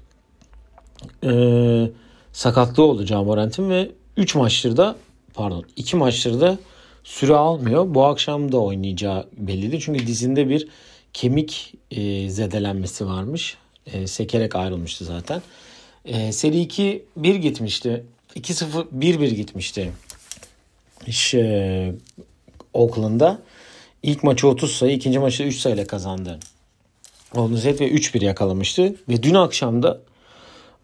e, 1.24 1.90
sakatlığı 2.32 2.82
oldu 2.82 3.06
Jamorant'in 3.06 3.70
ve 3.70 3.90
3 4.16 4.34
maçtır 4.34 4.76
da 4.76 4.96
pardon 5.34 5.64
2 5.76 5.96
maçtır 5.96 6.40
da 6.40 6.58
süre 7.04 7.34
almıyor. 7.34 7.94
Bu 7.94 8.04
akşam 8.04 8.52
da 8.52 8.58
oynayacağı 8.58 9.26
belliydi. 9.36 9.80
Çünkü 9.80 10.06
dizinde 10.06 10.48
bir 10.48 10.68
kemik 11.12 11.74
e, 11.90 12.30
zedelenmesi 12.30 13.06
varmış. 13.06 13.56
E, 13.86 14.06
sekerek 14.06 14.56
ayrılmıştı 14.56 15.04
zaten. 15.04 15.42
E, 16.04 16.32
seri 16.32 16.62
2-1 16.62 17.36
gitmişti. 17.36 18.04
2-0 18.36 18.86
1-1 18.98 19.26
gitmişti. 19.34 19.92
İşte 21.06 21.94
Oakland'da. 22.74 23.38
İlk 24.02 24.22
maçı 24.22 24.48
30 24.48 24.76
sayı, 24.76 24.92
ikinci 24.92 25.18
maçı 25.18 25.42
3 25.42 25.56
sayıyla 25.56 25.86
kazandı. 25.86 26.38
Golden 27.32 27.56
State 27.56 27.84
ve 27.84 27.90
3-1 27.90 28.24
yakalamıştı. 28.24 28.94
Ve 29.08 29.22
dün 29.22 29.34
akşam 29.34 29.82
da 29.82 30.00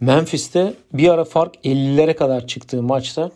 Memphis'te 0.03 0.75
bir 0.93 1.09
ara 1.09 1.25
fark 1.25 1.55
50'lere 1.65 2.15
kadar 2.15 2.47
çıktığı 2.47 2.83
maçta 2.83 3.31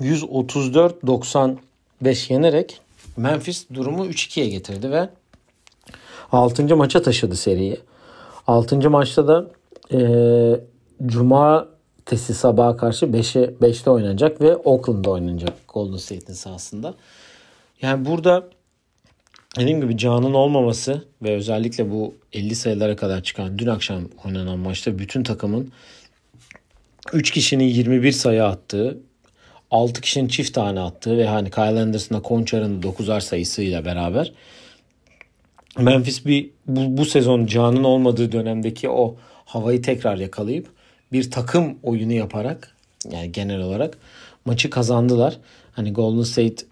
134-95 0.00 2.32
yenerek 2.32 2.80
Memphis 3.16 3.66
durumu 3.74 4.06
3-2'ye 4.06 4.48
getirdi 4.48 4.90
ve 4.90 5.08
6. 6.32 6.76
maça 6.76 7.02
taşıdı 7.02 7.36
seriyi. 7.36 7.80
6. 8.46 8.90
maçta 8.90 9.28
da 9.28 9.46
e, 9.92 10.00
Cumartesi 11.06 12.34
sabaha 12.34 12.76
karşı 12.76 13.06
5'e 13.06 13.44
5'te 13.44 13.90
oynanacak 13.90 14.40
ve 14.40 14.56
Oakland'da 14.56 15.10
oynanacak 15.10 15.54
Golden 15.68 15.96
State'in 15.96 16.34
sahasında. 16.34 16.94
Yani 17.82 18.04
burada 18.04 18.48
dediğim 19.58 19.80
gibi 19.80 19.98
Can'ın 19.98 20.34
olmaması 20.34 21.04
ve 21.22 21.34
özellikle 21.34 21.90
bu 21.90 22.14
50 22.32 22.54
sayılara 22.54 22.96
kadar 22.96 23.22
çıkan 23.22 23.58
dün 23.58 23.66
akşam 23.66 24.02
oynanan 24.24 24.58
maçta 24.58 24.98
bütün 24.98 25.22
takımın 25.22 25.72
3 27.12 27.30
kişinin 27.30 27.64
21 27.64 28.12
sayı 28.12 28.44
attığı 28.44 28.98
6 29.70 30.00
kişinin 30.00 30.28
çift 30.28 30.54
tane 30.54 30.80
attığı 30.80 31.18
ve 31.18 31.26
hani 31.26 31.50
Kyle 31.50 31.80
Anderson'la 31.80 32.22
Konchar'ın 32.22 32.82
9'ar 32.82 33.20
sayısıyla 33.20 33.84
beraber 33.84 34.32
Memphis 35.78 36.26
bir 36.26 36.50
bu, 36.66 36.96
bu 36.96 37.04
sezon 37.04 37.46
Can'ın 37.46 37.84
olmadığı 37.84 38.32
dönemdeki 38.32 38.88
o 38.88 39.16
havayı 39.44 39.82
tekrar 39.82 40.16
yakalayıp 40.16 40.68
bir 41.12 41.30
takım 41.30 41.78
oyunu 41.82 42.12
yaparak 42.12 42.76
yani 43.10 43.32
genel 43.32 43.60
olarak 43.60 43.98
maçı 44.44 44.70
kazandılar. 44.70 45.38
Hani 45.72 45.92
Golden 45.92 46.22
State 46.22 46.66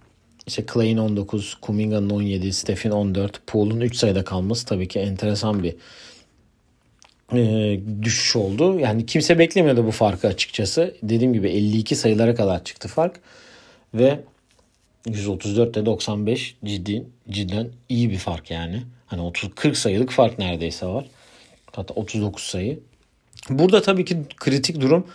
işte 0.46 0.64
Clay'in 0.72 0.96
19, 0.96 1.54
Kuminga'nın 1.54 2.10
17, 2.10 2.52
Steph'in 2.52 2.90
14, 2.90 3.46
Paul'un 3.46 3.80
3 3.80 3.96
sayıda 3.96 4.24
kalması 4.24 4.66
tabii 4.66 4.88
ki 4.88 4.98
enteresan 4.98 5.62
bir 5.62 5.74
e, 7.32 7.80
düşüş 8.02 8.36
oldu. 8.36 8.78
Yani 8.80 9.06
kimse 9.06 9.38
beklemiyordu 9.38 9.86
bu 9.86 9.90
farkı 9.90 10.28
açıkçası. 10.28 10.94
Dediğim 11.02 11.32
gibi 11.32 11.48
52 11.48 11.96
sayılara 11.96 12.34
kadar 12.34 12.64
çıktı 12.64 12.88
fark. 12.88 13.20
Ve 13.94 14.20
134 15.06 15.76
ile 15.76 15.86
95 15.86 16.56
ciddi 16.64 17.04
cidden 17.30 17.68
iyi 17.88 18.10
bir 18.10 18.18
fark 18.18 18.50
yani. 18.50 18.82
Hani 19.06 19.22
30 19.22 19.50
40 19.54 19.76
sayılık 19.76 20.10
fark 20.10 20.38
neredeyse 20.38 20.86
var. 20.86 21.06
Hatta 21.72 21.94
39 21.94 22.42
sayı. 22.42 22.80
Burada 23.50 23.82
tabii 23.82 24.04
ki 24.04 24.18
kritik 24.36 24.80
durum 24.80 25.06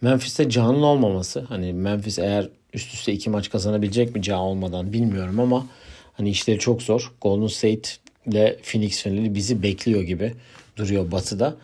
Memphis'te 0.00 0.50
Can'ın 0.50 0.82
olmaması. 0.82 1.40
Hani 1.40 1.72
Memphis 1.72 2.18
eğer 2.18 2.48
üst 2.74 2.94
üste 2.94 3.12
iki 3.12 3.30
maç 3.30 3.50
kazanabilecek 3.50 4.14
mi 4.14 4.22
Can 4.22 4.38
olmadan 4.38 4.92
bilmiyorum 4.92 5.40
ama 5.40 5.66
hani 6.12 6.30
işleri 6.30 6.58
çok 6.58 6.82
zor. 6.82 7.12
Golden 7.20 7.46
State 7.46 7.90
ile 8.26 8.56
Phoenix 8.62 9.02
finali 9.02 9.34
bizi 9.34 9.62
bekliyor 9.62 10.02
gibi 10.02 10.34
duruyor 10.76 11.12
batıda. 11.12 11.56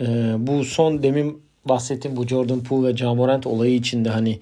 Ee, 0.00 0.34
bu 0.38 0.64
son 0.64 1.02
demin 1.02 1.42
bahsettiğim 1.64 2.16
bu 2.16 2.26
Jordan 2.26 2.62
Poole 2.64 2.88
ve 2.88 2.96
Jamorant 2.96 3.46
olayı 3.46 3.74
içinde 3.74 4.08
hani 4.08 4.38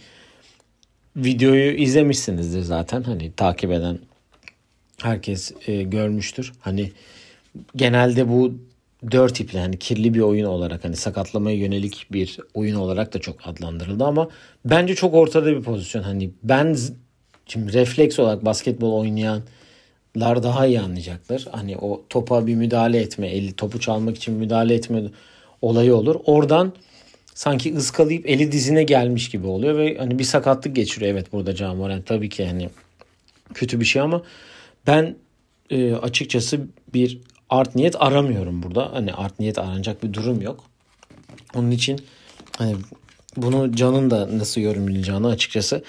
videoyu 1.16 1.72
izlemişsinizdir 1.72 2.62
zaten. 2.62 3.02
Hani 3.02 3.32
takip 3.32 3.72
eden 3.72 3.98
herkes 5.02 5.52
e, 5.66 5.82
görmüştür. 5.82 6.52
Hani 6.60 6.92
genelde 7.76 8.28
bu 8.28 8.54
dört 9.10 9.40
iple 9.40 9.60
hani 9.60 9.78
kirli 9.78 10.14
bir 10.14 10.20
oyun 10.20 10.44
olarak 10.44 10.84
hani 10.84 10.96
sakatlamaya 10.96 11.56
yönelik 11.56 12.06
bir 12.12 12.38
oyun 12.54 12.74
olarak 12.74 13.14
da 13.14 13.18
çok 13.18 13.36
adlandırıldı 13.44 14.04
ama 14.04 14.28
bence 14.64 14.94
çok 14.94 15.14
ortada 15.14 15.56
bir 15.56 15.62
pozisyon. 15.62 16.02
Hani 16.02 16.30
ben 16.42 16.76
şimdi 17.46 17.72
refleks 17.72 18.18
olarak 18.18 18.44
basketbol 18.44 18.92
oynayanlar 18.92 20.42
daha 20.42 20.66
iyi 20.66 20.80
anlayacaklar. 20.80 21.46
Hani 21.52 21.76
o 21.76 22.04
topa 22.08 22.46
bir 22.46 22.54
müdahale 22.54 23.00
etme, 23.00 23.28
eli 23.28 23.52
topu 23.52 23.80
çalmak 23.80 24.16
için 24.16 24.34
müdahale 24.34 24.74
etme 24.74 25.02
olayı 25.62 25.94
olur. 25.94 26.16
Oradan 26.24 26.72
sanki 27.34 27.76
ıskalayıp 27.76 28.28
eli 28.28 28.52
dizine 28.52 28.82
gelmiş 28.82 29.30
gibi 29.30 29.46
oluyor 29.46 29.78
ve 29.78 29.98
hani 29.98 30.18
bir 30.18 30.24
sakatlık 30.24 30.76
geçiriyor. 30.76 31.12
Evet 31.12 31.32
burada 31.32 31.54
Can 31.54 32.02
tabii 32.02 32.28
ki 32.28 32.46
hani 32.46 32.70
kötü 33.54 33.80
bir 33.80 33.84
şey 33.84 34.02
ama 34.02 34.22
ben 34.86 35.16
e, 35.70 35.94
açıkçası 35.94 36.60
bir 36.94 37.20
art 37.50 37.74
niyet 37.74 38.02
aramıyorum 38.02 38.62
burada. 38.62 38.92
Hani 38.92 39.14
art 39.14 39.40
niyet 39.40 39.58
aranacak 39.58 40.02
bir 40.02 40.12
durum 40.12 40.42
yok. 40.42 40.64
Onun 41.54 41.70
için 41.70 42.00
hani 42.58 42.76
bunu 43.36 43.72
Can'ın 43.72 44.10
da 44.10 44.38
nasıl 44.38 44.60
yorumlayacağını 44.60 45.28
açıkçası 45.28 45.84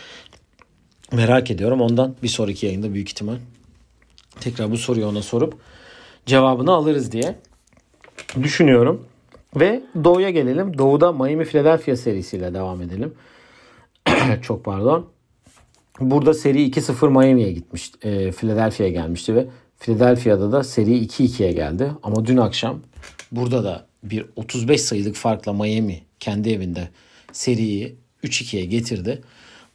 merak 1.12 1.52
ediyorum. 1.52 1.82
Ondan 1.82 2.16
bir 2.24 2.28
sonraki 2.28 2.66
yayında 2.66 2.94
büyük 2.94 3.10
ihtimal 3.10 3.38
tekrar 4.40 4.72
bu 4.72 4.78
soruyu 4.78 5.06
ona 5.06 5.22
sorup 5.22 5.60
cevabını 6.26 6.72
alırız 6.72 7.12
diye 7.12 7.36
düşünüyorum. 8.44 9.06
Ve 9.56 9.82
Doğu'ya 10.04 10.30
gelelim. 10.30 10.78
Doğu'da 10.78 11.12
Miami 11.12 11.46
Philadelphia 11.46 11.96
serisiyle 11.96 12.54
devam 12.54 12.82
edelim. 12.82 13.14
Çok 14.42 14.66
pardon. 14.66 15.10
Burada 16.00 16.34
seri 16.34 16.70
2-0 16.70 17.10
Miami'ye 17.10 17.52
gitmiş. 17.52 17.92
E, 18.02 18.32
Philadelphia'ya 18.32 18.92
gelmişti 18.92 19.36
ve 19.36 19.48
Philadelphia'da 19.80 20.52
da 20.52 20.64
seri 20.64 21.06
2-2'ye 21.06 21.52
geldi. 21.52 21.92
Ama 22.04 22.26
dün 22.26 22.38
akşam 22.38 22.80
burada 23.32 23.64
da 23.64 23.86
bir 24.04 24.26
35 24.36 24.82
sayılık 24.82 25.16
farkla 25.16 25.54
Miami 25.54 26.02
kendi 26.20 26.50
evinde 26.50 26.88
seriyi 27.32 27.96
3-2'ye 28.24 28.66
getirdi. 28.66 29.22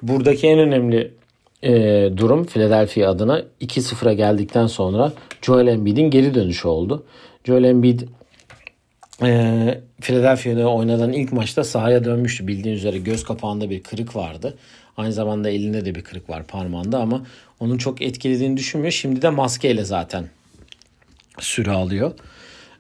Buradaki 0.02 0.46
en 0.46 0.58
önemli 0.58 1.14
e, 1.62 1.73
durum 2.16 2.46
Philadelphia 2.46 3.11
adına 3.11 3.42
2-0'a 3.61 4.12
geldikten 4.12 4.66
sonra 4.66 5.12
Joel 5.42 5.66
Embiid'in 5.66 6.11
geri 6.11 6.34
dönüşü 6.34 6.68
oldu. 6.68 7.04
Joel 7.44 7.64
Embiid 7.64 8.00
e, 9.23 9.82
Philadelphia'da 10.00 10.68
oynanan 10.68 11.12
ilk 11.12 11.32
maçta 11.32 11.64
sahaya 11.64 12.04
dönmüştü. 12.04 12.46
Bildiğiniz 12.46 12.80
üzere 12.80 12.99
göz 12.99 13.25
kapağında 13.25 13.70
bir 13.70 13.82
kırık 13.82 14.16
vardı. 14.16 14.56
Aynı 14.97 15.13
zamanda 15.13 15.51
elinde 15.51 15.85
de 15.85 15.95
bir 15.95 16.03
kırık 16.03 16.31
var 16.31 16.47
parmağında 16.47 16.99
ama 16.99 17.27
onun 17.61 17.79
çok 17.79 18.03
etkilediğini 18.03 18.57
düşünmüyor. 18.57 18.93
Şimdi 18.93 19.23
de 19.23 19.31
maskeyle 19.31 19.85
zaten 19.85 20.29
süre 21.39 21.71
alıyor. 21.71 22.13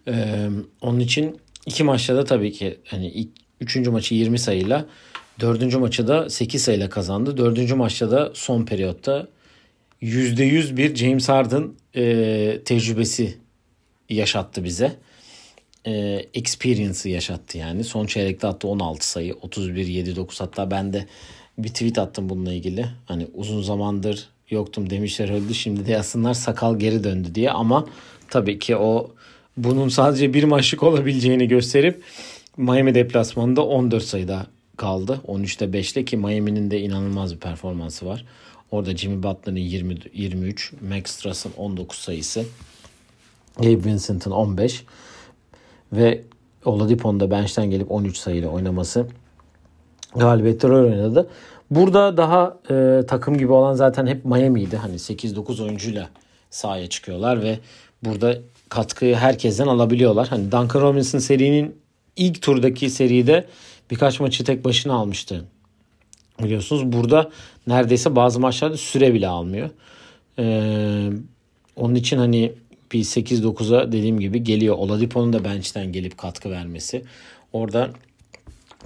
Ee, 0.08 0.48
onun 0.80 1.00
için 1.00 1.40
iki 1.66 1.84
maçta 1.84 2.16
da 2.16 2.24
tabii 2.24 2.52
ki 2.52 2.78
hani 2.84 3.08
ilk, 3.08 3.28
üçüncü 3.60 3.90
maçı 3.90 4.14
20 4.14 4.38
sayıyla 4.38 4.86
dördüncü 5.40 5.78
maçı 5.78 6.08
da 6.08 6.30
8 6.30 6.62
sayıyla 6.62 6.88
kazandı. 6.90 7.36
Dördüncü 7.36 7.74
maçta 7.74 8.10
da 8.10 8.30
son 8.34 8.64
periyotta 8.64 9.28
%100 10.02 10.76
bir 10.76 10.94
James 10.96 11.28
Harden 11.28 11.70
e, 11.96 12.60
tecrübesi 12.64 13.38
yaşattı 14.08 14.64
bize. 14.64 14.92
e, 15.86 16.26
experience'ı 16.34 17.12
yaşattı 17.12 17.58
yani. 17.58 17.84
Son 17.84 18.06
çeyrekte 18.06 18.46
attı 18.46 18.68
16 18.68 19.08
sayı. 19.08 19.32
31-7-9 19.32 20.38
hatta 20.38 20.70
ben 20.70 20.92
de 20.92 21.06
bir 21.58 21.68
tweet 21.68 21.98
attım 21.98 22.28
bununla 22.28 22.52
ilgili. 22.52 22.86
Hani 23.06 23.26
uzun 23.34 23.62
zamandır 23.62 24.28
yoktum 24.50 24.90
demişler 24.90 25.28
öldü. 25.28 25.54
Şimdi 25.54 25.86
de 25.86 25.92
yazsınlar 25.92 26.34
sakal 26.34 26.78
geri 26.78 27.04
döndü 27.04 27.34
diye. 27.34 27.50
Ama 27.50 27.86
tabii 28.30 28.58
ki 28.58 28.76
o 28.76 29.10
bunun 29.56 29.88
sadece 29.88 30.34
bir 30.34 30.44
maçlık 30.44 30.82
olabileceğini 30.82 31.48
gösterip 31.48 32.02
Miami 32.56 32.94
deplasmanında 32.94 33.66
14 33.66 34.02
sayıda 34.02 34.46
kaldı. 34.76 35.20
13'te 35.28 35.64
5'te 35.64 36.04
ki 36.04 36.16
Miami'nin 36.16 36.70
de 36.70 36.80
inanılmaz 36.80 37.34
bir 37.34 37.40
performansı 37.40 38.06
var. 38.06 38.24
Orada 38.70 38.96
Jimmy 38.96 39.22
Butler'ın 39.22 39.56
20 39.56 39.96
23, 40.14 40.72
Max 40.90 41.06
Struss'ın 41.06 41.52
19 41.56 41.98
sayısı, 41.98 42.44
Gabe 43.56 43.84
Vincent'ın 43.84 44.30
15 44.30 44.84
ve 45.92 46.22
Oladipo'nun 46.64 47.20
da 47.20 47.30
bench'ten 47.30 47.70
gelip 47.70 47.90
13 47.90 48.16
sayıyla 48.16 48.48
oynaması 48.48 49.06
galibiyetler 50.16 50.70
oynadı. 50.70 51.28
Burada 51.70 52.16
daha 52.16 52.58
e, 52.70 53.06
takım 53.06 53.38
gibi 53.38 53.52
olan 53.52 53.74
zaten 53.74 54.06
hep 54.06 54.24
Miami'ydi. 54.24 54.76
Hani 54.76 54.94
8-9 54.94 55.62
oyuncuyla 55.62 56.08
sahaya 56.50 56.88
çıkıyorlar 56.88 57.42
ve 57.42 57.58
burada 58.04 58.38
katkıyı 58.68 59.14
herkesten 59.14 59.66
alabiliyorlar. 59.66 60.28
Hani 60.28 60.44
Duncan 60.52 60.80
Robinson 60.80 61.18
serinin 61.18 61.76
ilk 62.16 62.42
turdaki 62.42 62.90
seride 62.90 63.46
birkaç 63.90 64.20
maçı 64.20 64.44
tek 64.44 64.64
başına 64.64 64.94
almıştı. 64.94 65.44
Biliyorsunuz 66.42 66.92
burada 66.92 67.30
neredeyse 67.66 68.16
bazı 68.16 68.40
maçlarda 68.40 68.76
süre 68.76 69.14
bile 69.14 69.28
almıyor. 69.28 69.70
Ee, 70.38 71.10
onun 71.76 71.94
için 71.94 72.18
hani 72.18 72.52
bir 72.92 73.04
8-9'a 73.04 73.92
dediğim 73.92 74.20
gibi 74.20 74.44
geliyor. 74.44 74.76
Oladipo'nun 74.76 75.32
da 75.32 75.44
bench'ten 75.44 75.92
gelip 75.92 76.18
katkı 76.18 76.50
vermesi. 76.50 77.04
Orada 77.52 77.90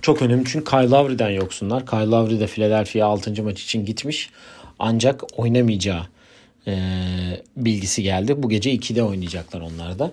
çok 0.03 0.23
önemli 0.23 0.45
çünkü 0.47 0.65
Kyle 0.65 0.91
Lowry'den 0.91 1.31
yoksunlar. 1.31 1.87
Kyle 1.87 2.07
Lowry 2.07 2.41
de 2.41 2.47
Philadelphia 2.47 3.07
6. 3.07 3.43
maç 3.43 3.63
için 3.63 3.85
gitmiş. 3.85 4.31
Ancak 4.79 5.39
oynamayacağı 5.39 6.07
e, 6.67 6.77
bilgisi 7.57 8.03
geldi. 8.03 8.43
Bu 8.43 8.49
gece 8.49 8.75
2'de 8.75 9.03
oynayacaklar 9.03 9.61
onlar 9.61 9.99
da. 9.99 10.13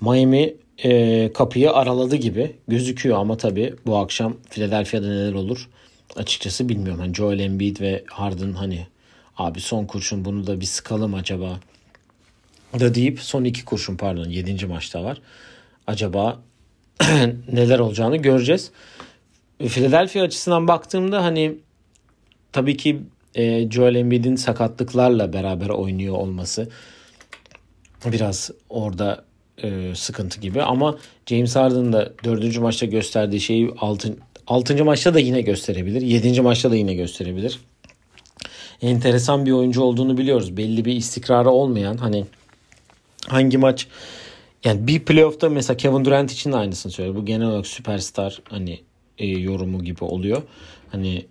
Miami 0.00 0.54
e, 0.84 1.32
kapıyı 1.32 1.72
araladı 1.72 2.16
gibi 2.16 2.56
gözüküyor 2.68 3.18
ama 3.18 3.36
tabii 3.36 3.74
bu 3.86 3.96
akşam 3.96 4.36
Philadelphia'da 4.50 5.06
neler 5.06 5.32
olur 5.32 5.68
açıkçası 6.16 6.68
bilmiyorum. 6.68 7.00
Hani 7.00 7.14
Joel 7.14 7.38
Embiid 7.38 7.80
ve 7.80 8.04
Harden 8.06 8.52
hani 8.52 8.86
abi 9.36 9.60
son 9.60 9.84
kurşun 9.84 10.24
bunu 10.24 10.46
da 10.46 10.60
bir 10.60 10.66
sıkalım 10.66 11.14
acaba 11.14 11.60
da 12.80 12.94
deyip 12.94 13.20
son 13.20 13.44
iki 13.44 13.64
kurşun 13.64 13.96
pardon 13.96 14.28
7. 14.28 14.66
maçta 14.66 15.04
var. 15.04 15.20
Acaba 15.86 16.40
neler 17.52 17.78
olacağını 17.78 18.16
göreceğiz. 18.16 18.70
Philadelphia 19.58 20.22
açısından 20.22 20.68
baktığımda 20.68 21.24
hani 21.24 21.54
tabii 22.52 22.76
ki 22.76 23.00
e, 23.34 23.70
Joel 23.70 23.94
Embiid'in 23.94 24.36
sakatlıklarla 24.36 25.32
beraber 25.32 25.68
oynuyor 25.68 26.14
olması 26.14 26.68
biraz 28.04 28.50
orada 28.68 29.24
e, 29.62 29.94
sıkıntı 29.94 30.40
gibi 30.40 30.62
ama 30.62 30.98
James 31.26 31.56
Harden 31.56 31.92
da 31.92 32.12
dördüncü 32.24 32.60
maçta 32.60 32.86
gösterdiği 32.86 33.40
şeyi 33.40 33.70
altın, 33.78 34.18
altıncı 34.46 34.84
maçta 34.84 35.14
da 35.14 35.20
yine 35.20 35.40
gösterebilir. 35.40 36.02
Yedinci 36.02 36.40
maçta 36.40 36.70
da 36.70 36.76
yine 36.76 36.94
gösterebilir. 36.94 37.58
Enteresan 38.82 39.46
bir 39.46 39.52
oyuncu 39.52 39.82
olduğunu 39.82 40.18
biliyoruz. 40.18 40.56
Belli 40.56 40.84
bir 40.84 40.92
istikrarı 40.92 41.50
olmayan 41.50 41.96
hani 41.96 42.24
hangi 43.26 43.58
maç 43.58 43.86
yani 44.64 44.86
bir 44.86 45.04
playoff'ta 45.04 45.48
mesela 45.48 45.76
Kevin 45.76 46.04
Durant 46.04 46.32
için 46.32 46.52
de 46.52 46.56
aynısını 46.56 46.92
söylüyor. 46.92 47.16
Bu 47.16 47.24
genel 47.24 47.46
olarak 47.46 47.66
süperstar 47.66 48.42
hani 48.50 48.80
e, 49.18 49.26
yorumu 49.26 49.84
gibi 49.84 50.04
oluyor. 50.04 50.42
Hani 50.92 51.26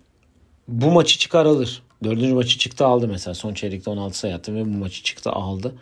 bu 0.68 0.90
maçı 0.90 1.18
çıkar 1.18 1.46
alır. 1.46 1.82
Dördüncü 2.04 2.34
maçı 2.34 2.58
çıktı 2.58 2.86
aldı 2.86 3.08
mesela. 3.08 3.34
Son 3.34 3.54
çeyrekte 3.54 3.90
16 3.90 4.18
sayı 4.18 4.34
attı 4.34 4.54
ve 4.54 4.64
bu 4.64 4.78
maçı 4.78 5.02
çıktı 5.02 5.30
aldı. 5.30 5.74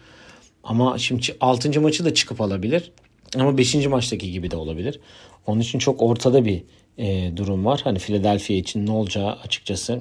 Ama 0.65 0.99
şimdi 0.99 1.23
6. 1.41 1.81
maçı 1.81 2.05
da 2.05 2.15
çıkıp 2.15 2.41
alabilir. 2.41 2.93
Ama 3.37 3.59
5. 3.59 3.75
maçtaki 3.87 4.33
gibi 4.33 4.51
de 4.51 4.57
olabilir. 4.57 5.01
Onun 5.47 5.61
için 5.61 5.79
çok 5.79 6.03
ortada 6.03 6.45
bir 6.45 6.63
e, 6.99 7.37
durum 7.37 7.65
var. 7.65 7.81
Hani 7.85 7.99
Philadelphia 7.99 8.55
için 8.55 8.87
ne 8.87 8.91
olacağı 8.91 9.33
açıkçası 9.33 10.01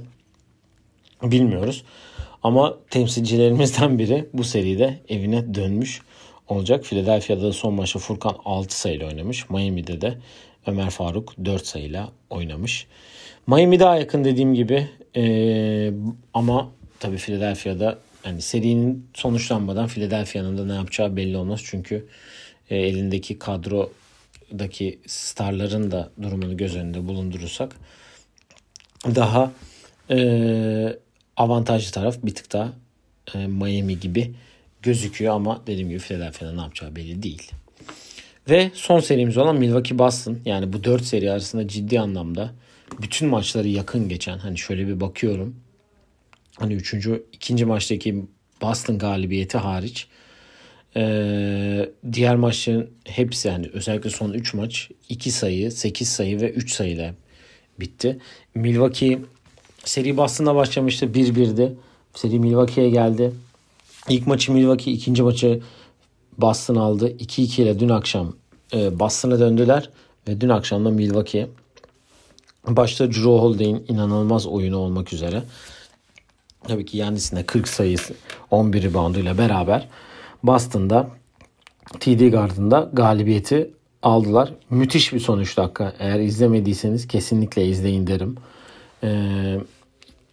bilmiyoruz. 1.24 1.84
Ama 2.44 2.78
temsilcilerimizden 2.90 4.00
biri 4.00 4.30
bu 4.34 4.44
seride 4.44 5.00
evine 5.10 5.54
dönmüş 5.54 6.02
olacak. 6.48 6.86
Philadelphia'da 6.86 7.42
da 7.42 7.54
son 7.54 7.74
maçta 7.74 8.00
Furkan 8.00 8.36
6 8.46 8.80
sayıyla 8.80 9.08
oynamış. 9.08 9.50
Miami'de 9.50 10.02
de 10.02 10.18
Ömer 10.68 10.90
Faruk 10.90 11.34
4 11.46 11.66
sayıyla 11.66 12.12
oynamış. 12.30 12.88
Miami 13.48 13.80
daha 13.80 13.98
yakın 13.98 14.24
dediğim 14.24 14.54
gibi 14.54 14.90
ee, 15.16 15.92
ama 16.34 16.72
tabii 17.00 17.18
Philadelphia'da 17.18 18.00
yani 18.26 18.42
serinin 18.42 19.08
sonuçlanmadan 19.14 19.88
Philadelphia'nın 19.88 20.58
da 20.58 20.66
ne 20.66 20.74
yapacağı 20.74 21.16
belli 21.16 21.38
olmaz. 21.38 21.62
Çünkü 21.64 22.08
e, 22.70 22.78
elindeki 22.78 23.40
kadrodaki 23.40 25.00
starların 25.08 25.92
da 25.92 26.10
durumunu 26.22 26.58
göz 26.58 26.76
önünde 26.76 27.08
bulundurursak 27.08 27.76
daha 29.06 29.52
e, 30.10 31.00
avantajlı 31.38 31.92
taraf 31.92 32.18
bir 32.24 32.36
tık 32.36 32.54
daha 32.54 32.74
e, 33.36 33.48
Miami 33.48 34.00
gibi 34.00 34.36
gözüküyor 34.82 35.36
ama 35.36 35.62
dediğim 35.68 35.90
gibi 35.90 36.00
Philadelphia'da 36.00 36.54
ne 36.54 36.62
yapacağı 36.62 36.96
belli 36.96 37.24
değil. 37.24 37.52
Ve 38.50 38.72
son 38.74 39.00
serimiz 39.00 39.38
olan 39.38 39.56
Milwaukee 39.56 40.00
Boston 40.00 40.40
yani 40.46 40.74
bu 40.74 40.84
4 40.84 41.06
seri 41.06 41.32
arasında 41.32 41.68
ciddi 41.68 42.00
anlamda 42.00 42.54
bütün 43.02 43.30
maçları 43.30 43.68
yakın 43.68 44.10
geçen 44.10 44.38
hani 44.38 44.58
şöyle 44.58 44.88
bir 44.88 45.00
bakıyorum. 45.00 45.56
Hani 46.60 46.74
üçüncü, 46.74 47.26
ikinci 47.34 47.66
maçtaki 47.66 48.26
Boston 48.62 48.98
galibiyeti 48.98 49.58
hariç 49.58 50.08
ee, 50.98 51.90
diğer 52.12 52.36
maçların 52.36 52.90
hepsi 53.04 53.48
yani 53.48 53.70
özellikle 53.74 54.10
son 54.10 54.34
3 54.34 54.54
maç 54.54 54.90
2 55.10 55.32
sayı, 55.32 55.72
8 55.72 56.10
sayı 56.10 56.42
ve 56.42 56.50
3 56.50 56.74
sayıyla 56.74 57.14
bitti. 57.80 58.20
Milwaukee 58.56 59.20
seri 59.84 60.18
Boston'da 60.18 60.56
başlamıştı 60.56 61.06
1-1'di. 61.06 61.76
Seri 62.14 62.40
Milwaukee'ye 62.40 62.90
geldi. 62.90 63.32
İlk 64.10 64.28
maçı 64.28 64.52
Milwaukee, 64.52 64.92
ikinci 64.92 65.24
maçı 65.24 65.62
Boston 66.38 66.76
aldı. 66.76 67.10
2-2 67.10 67.62
ile 67.62 67.80
dün 67.80 67.90
akşam 67.90 68.34
e, 68.74 69.00
Boston'a 69.00 69.40
döndüler 69.40 69.90
ve 70.28 70.42
dün 70.42 70.50
akşam 70.50 70.86
da 70.86 70.90
Milwaukee 70.90 71.48
başta 72.68 73.08
Drew 73.08 73.30
Holiday'in 73.30 73.86
inanılmaz 73.88 74.48
oyunu 74.48 74.78
olmak 74.78 75.14
üzere 75.14 75.44
tabii 76.68 76.86
ki 76.86 76.98
Yannis'in 76.98 77.44
40 77.44 77.68
sayısı 77.68 78.14
11 78.52 78.84
rebounduyla 78.84 79.38
beraber 79.38 79.88
Boston'da 80.44 81.10
TD 82.00 82.32
Garden'da 82.32 82.90
galibiyeti 82.94 83.72
aldılar. 84.04 84.54
Müthiş 84.70 85.14
bir 85.14 85.20
sonuç 85.20 85.58
dakika. 85.58 85.94
Eğer 86.00 86.20
izlemediyseniz 86.20 87.08
kesinlikle 87.08 87.66
izleyin 87.66 88.08
derim. 88.08 88.36
Ee, 89.04 89.60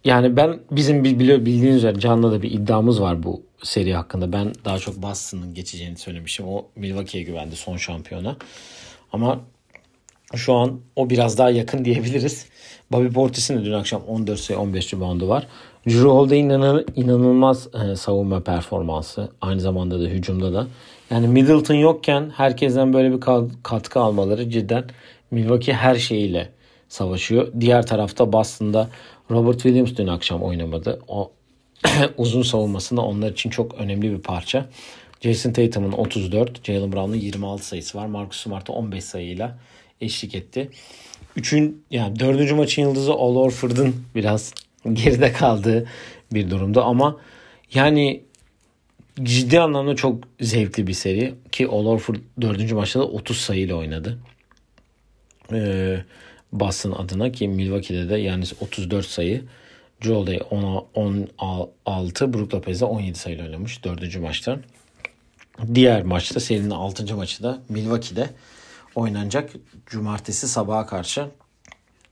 yani 0.05 0.37
ben 0.37 0.59
bizim 0.71 1.03
bildiğiniz 1.03 1.75
üzere 1.75 1.99
Can'la 1.99 2.31
da 2.31 2.41
bir 2.41 2.51
iddiamız 2.51 3.01
var 3.01 3.23
bu 3.23 3.41
seri 3.63 3.93
hakkında. 3.93 4.33
Ben 4.33 4.53
daha 4.65 4.79
çok 4.79 5.01
Boston'ın 5.01 5.53
geçeceğini 5.53 5.97
söylemişim. 5.97 6.47
O 6.47 6.65
Milwaukee'ye 6.75 7.23
güvendi 7.23 7.55
son 7.55 7.77
şampiyona. 7.77 8.37
Ama 9.11 9.39
şu 10.35 10.53
an 10.53 10.79
o 10.95 11.09
biraz 11.09 11.37
daha 11.37 11.49
yakın 11.49 11.85
diyebiliriz. 11.85 12.45
Bobby 12.91 13.07
Portis'in 13.07 13.57
de 13.57 13.65
dün 13.65 13.73
akşam 13.73 14.01
14 14.03 14.39
sayı 14.39 14.59
15 14.59 14.93
reboundu 14.93 15.29
var. 15.29 15.47
Drew 15.87 16.09
Holiday'in 16.09 16.49
inanılmaz 16.95 17.67
e, 17.75 17.95
savunma 17.95 18.43
performansı. 18.43 19.31
Aynı 19.41 19.61
zamanda 19.61 19.99
da 19.99 20.03
hücumda 20.03 20.53
da. 20.53 20.67
Yani 21.09 21.27
Middleton 21.27 21.75
yokken 21.75 22.29
herkesten 22.29 22.93
böyle 22.93 23.11
bir 23.11 23.19
katkı 23.63 23.99
almaları 23.99 24.49
cidden 24.49 24.85
Milwaukee 25.31 25.73
her 25.73 25.95
şeyiyle 25.95 26.49
savaşıyor. 26.89 27.47
Diğer 27.59 27.85
tarafta 27.85 28.33
Boston'da 28.33 28.89
Robert 29.31 29.61
Williams 29.61 29.97
dün 29.97 30.07
akşam 30.07 30.43
oynamadı. 30.43 30.99
O 31.07 31.31
uzun 32.17 32.41
savunmasında 32.41 33.01
onlar 33.01 33.31
için 33.31 33.49
çok 33.49 33.75
önemli 33.75 34.11
bir 34.11 34.21
parça. 34.21 34.69
Jason 35.21 35.51
Tatum'un 35.53 35.91
34, 35.91 36.65
Jalen 36.65 36.91
Brown'un 36.91 37.15
26 37.15 37.65
sayısı 37.65 37.97
var. 37.97 38.05
Marcus 38.05 38.43
Smart'a 38.43 38.73
15 38.73 39.03
sayıyla 39.03 39.57
eşlik 40.01 40.35
etti. 40.35 40.69
Üçün 41.35 41.83
yani 41.91 42.19
dördüncü 42.19 42.55
maçın 42.55 42.81
yıldızı 42.81 43.11
Al 43.11 43.35
Horford'un 43.35 44.05
biraz 44.15 44.53
geride 44.93 45.31
kaldığı 45.31 45.87
bir 46.33 46.49
durumda 46.49 46.83
ama 46.83 47.17
yani 47.73 48.23
ciddi 49.23 49.59
anlamda 49.59 49.95
çok 49.95 50.23
zevkli 50.41 50.87
bir 50.87 50.93
seri 50.93 51.35
ki 51.51 51.67
Al 51.67 51.85
Horford 51.85 52.15
dördüncü 52.41 52.75
maçta 52.75 52.99
da 52.99 53.07
30 53.07 53.37
sayıyla 53.37 53.75
oynadı. 53.75 54.19
Ee, 55.51 56.03
Boston 56.51 56.91
adına 56.91 57.31
ki 57.31 57.47
Milwaukee'de 57.47 58.09
de 58.09 58.17
yani 58.17 58.43
34 58.61 59.05
sayı 59.05 59.41
10, 60.93 61.29
16 61.85 62.33
Brook 62.33 62.53
Lopez 62.53 62.81
de 62.81 62.85
17 62.85 63.19
sayıyla 63.19 63.45
oynamış 63.45 63.83
dördüncü 63.83 64.19
maçta. 64.19 64.59
Diğer 65.75 66.03
maçta 66.03 66.39
serinin 66.39 66.69
6. 66.69 67.15
maçı 67.15 67.43
da 67.43 67.61
Milwaukee'de 67.69 68.29
oynanacak 68.95 69.53
cumartesi 69.85 70.47
sabaha 70.47 70.85
karşı. 70.85 71.25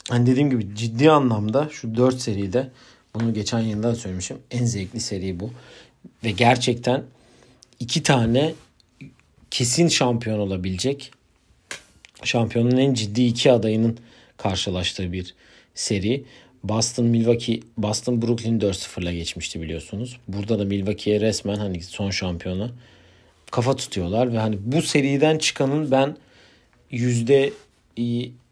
Hani 0.10 0.26
dediğim 0.26 0.50
gibi 0.50 0.76
ciddi 0.76 1.12
anlamda 1.12 1.70
şu 1.72 1.96
4 1.96 2.22
seride 2.22 2.70
bunu 3.16 3.34
geçen 3.34 3.60
yılda 3.60 3.88
da 3.88 3.96
söylemişim. 3.96 4.38
En 4.52 4.66
zevkli 4.66 5.00
seri 5.00 5.40
bu. 5.40 5.52
Ve 6.24 6.32
gerçekten 6.32 7.04
iki 7.80 8.04
tane 8.04 8.54
kesin 9.52 9.88
şampiyon 9.88 10.40
olabilecek 10.40 11.12
şampiyonun 12.24 12.78
en 12.78 12.94
ciddi 12.94 13.26
iki 13.26 13.52
adayının 13.52 13.98
karşılaştığı 14.38 15.14
bir 15.14 15.36
seri. 15.76 16.26
Boston 16.64 17.06
Milwaukee 17.06 17.60
Boston 17.78 18.22
Brooklyn 18.22 18.60
4-0'la 18.60 19.14
geçmişti 19.14 19.62
biliyorsunuz. 19.62 20.18
Burada 20.28 20.60
da 20.60 20.66
Milwaukee'ye 20.66 21.20
resmen 21.22 21.56
hani 21.56 21.82
son 21.82 22.10
şampiyona 22.10 22.72
kafa 23.52 23.76
tutuyorlar 23.76 24.34
ve 24.34 24.38
hani 24.38 24.58
bu 24.62 24.82
seriden 24.82 25.38
çıkanın 25.38 25.92
ben 25.92 26.18
yüzde 26.92 27.54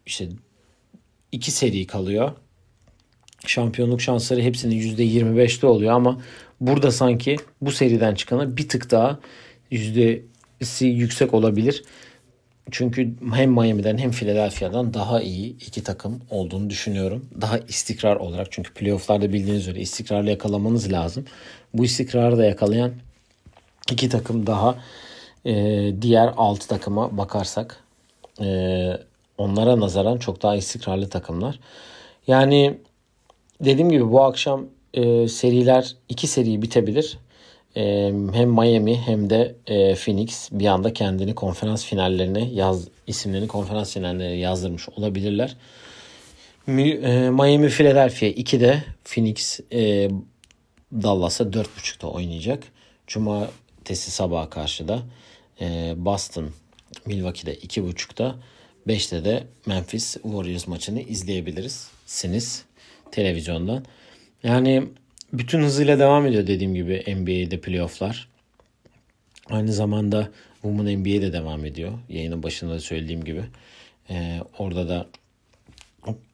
işte 0.05 0.29
iki 1.31 1.51
seri 1.51 1.87
kalıyor. 1.87 2.31
Şampiyonluk 3.45 4.01
şansları 4.01 4.41
hepsinin 4.41 4.75
yüzde 4.75 5.05
25'te 5.05 5.67
oluyor 5.67 5.93
ama 5.93 6.21
burada 6.61 6.91
sanki 6.91 7.35
bu 7.61 7.71
seriden 7.71 8.15
çıkana 8.15 8.57
bir 8.57 8.69
tık 8.69 8.91
daha 8.91 9.19
yüzdesi 9.71 10.85
yüksek 10.85 11.33
olabilir. 11.33 11.83
Çünkü 12.71 13.13
hem 13.33 13.51
Miami'den 13.51 13.97
hem 13.97 14.11
Philadelphia'dan 14.11 14.93
daha 14.93 15.21
iyi 15.21 15.57
iki 15.57 15.83
takım 15.83 16.21
olduğunu 16.29 16.69
düşünüyorum. 16.69 17.25
Daha 17.41 17.57
istikrar 17.57 18.15
olarak 18.15 18.47
çünkü 18.51 18.73
playofflarda 18.73 19.33
bildiğiniz 19.33 19.61
üzere 19.61 19.79
istikrarlı 19.79 20.29
yakalamanız 20.29 20.91
lazım. 20.91 21.25
Bu 21.73 21.85
istikrarı 21.85 22.37
da 22.37 22.45
yakalayan 22.45 22.91
iki 23.91 24.09
takım 24.09 24.47
daha 24.47 24.75
e, 25.45 25.53
diğer 26.01 26.33
altı 26.37 26.67
takıma 26.67 27.17
bakarsak 27.17 27.83
e, 28.41 28.91
onlara 29.37 29.79
nazaran 29.79 30.17
çok 30.17 30.41
daha 30.41 30.55
istikrarlı 30.55 31.09
takımlar. 31.09 31.59
Yani 32.27 32.77
dediğim 33.61 33.89
gibi 33.89 34.11
bu 34.11 34.23
akşam 34.23 34.65
e, 34.93 35.27
seriler 35.27 35.95
iki 36.09 36.27
seri 36.27 36.61
bitebilir. 36.61 37.17
E, 37.75 37.81
hem 38.33 38.49
Miami 38.49 38.95
hem 38.97 39.29
de 39.29 39.55
e, 39.67 39.95
Phoenix 39.95 40.49
bir 40.51 40.65
anda 40.65 40.93
kendini 40.93 41.35
konferans 41.35 41.85
finallerine 41.85 42.49
yaz 42.53 42.87
isimlerini 43.07 43.47
konferans 43.47 43.93
finallerine 43.93 44.35
yazdırmış 44.35 44.89
olabilirler. 44.89 45.57
E, 46.67 46.73
Miami 47.29 47.69
Philadelphia 47.69 48.25
2'de 48.25 48.83
Phoenix 49.03 49.59
e, 49.73 50.09
Dallas'a 50.91 51.43
4.5'da 51.43 52.07
oynayacak. 52.07 52.63
Cumartesi 53.07 54.11
sabaha 54.11 54.49
karşı 54.49 54.87
da 54.87 54.99
e, 55.61 55.93
Boston 55.97 56.49
Milwaukee'de 57.05 57.55
2.5'da 57.55 58.35
5'te 58.87 59.25
de 59.25 59.43
Memphis 59.65 60.13
Warriors 60.13 60.67
maçını 60.67 61.01
izleyebiliriz. 61.01 61.89
Siniz 62.05 62.63
televizyondan. 63.11 63.85
Yani 64.43 64.83
bütün 65.33 65.61
hızıyla 65.61 65.99
devam 65.99 66.25
ediyor 66.25 66.47
dediğim 66.47 66.75
gibi 66.75 67.03
NBA'de 67.07 67.61
playofflar. 67.61 68.29
Aynı 69.49 69.73
zamanda 69.73 70.29
Women 70.53 70.99
NBA'de 70.99 71.33
devam 71.33 71.65
ediyor. 71.65 71.91
Yayının 72.09 72.43
başında 72.43 72.73
da 72.73 72.79
söylediğim 72.79 73.23
gibi. 73.23 73.43
Ee, 74.09 74.39
orada 74.57 74.89
da 74.89 75.07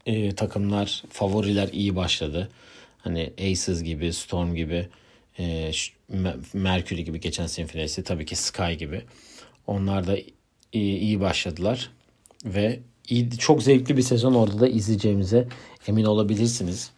e, 0.05 0.35
takımlar, 0.35 1.03
favoriler 1.09 1.69
iyi 1.73 1.95
başladı. 1.95 2.49
Hani 2.97 3.33
Aces 3.39 3.83
gibi, 3.83 4.13
Storm 4.13 4.55
gibi, 4.55 4.87
e, 5.39 5.71
Mercury 6.53 7.03
gibi 7.03 7.19
geçen 7.19 7.47
sene 7.47 7.67
finalisti. 7.67 8.03
Tabii 8.03 8.25
ki 8.25 8.35
Sky 8.35 8.73
gibi. 8.73 9.01
Onlar 9.67 10.07
da 10.07 10.17
iyi, 10.73 10.99
iyi 10.99 11.19
başladılar. 11.19 11.89
Ve 12.45 12.79
iyi, 13.09 13.37
çok 13.37 13.63
zevkli 13.63 13.97
bir 13.97 14.01
sezon 14.01 14.33
orada 14.33 14.59
da 14.59 14.67
izleyeceğimize 14.67 15.47
emin 15.87 16.03
olabilirsiniz. 16.03 16.91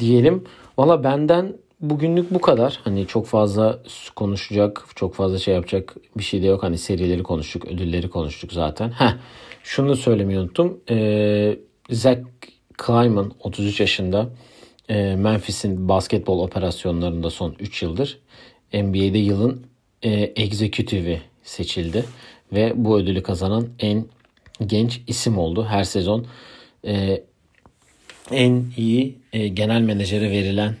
Diyelim. 0.00 0.44
Valla 0.78 1.04
benden 1.04 1.56
bugünlük 1.80 2.34
bu 2.34 2.40
kadar. 2.40 2.80
Hani 2.84 3.06
çok 3.06 3.26
fazla 3.26 3.82
konuşacak, 4.16 4.84
çok 4.96 5.14
fazla 5.14 5.38
şey 5.38 5.54
yapacak 5.54 5.96
bir 6.16 6.22
şey 6.22 6.42
de 6.42 6.46
yok. 6.46 6.62
Hani 6.62 6.78
serileri 6.78 7.22
konuştuk, 7.22 7.64
ödülleri 7.64 8.10
konuştuk 8.10 8.52
zaten. 8.52 8.90
Heh, 8.90 9.14
şunu 9.62 9.96
söylemeyi 9.96 10.38
unuttum. 10.38 10.80
Ee, 10.90 11.58
Zach 11.90 12.18
Kleiman 12.78 13.32
33 13.40 13.80
yaşında. 13.80 14.28
Ee, 14.88 15.16
Memphis'in 15.16 15.88
basketbol 15.88 16.38
operasyonlarında 16.38 17.30
son 17.30 17.56
3 17.60 17.82
yıldır 17.82 18.18
NBA'de 18.74 19.18
yılın 19.18 19.66
e, 20.02 20.10
executive'i 20.12 21.20
seçildi. 21.42 22.04
Ve 22.52 22.72
bu 22.76 22.98
ödülü 22.98 23.22
kazanan 23.22 23.68
en 23.78 24.04
genç 24.66 25.00
isim 25.06 25.38
oldu. 25.38 25.64
Her 25.64 25.84
sezon 25.84 26.26
e, 26.86 27.22
en 28.30 28.64
iyi 28.76 29.18
e, 29.32 29.48
genel 29.48 29.80
menajere 29.80 30.30
verilen 30.30 30.76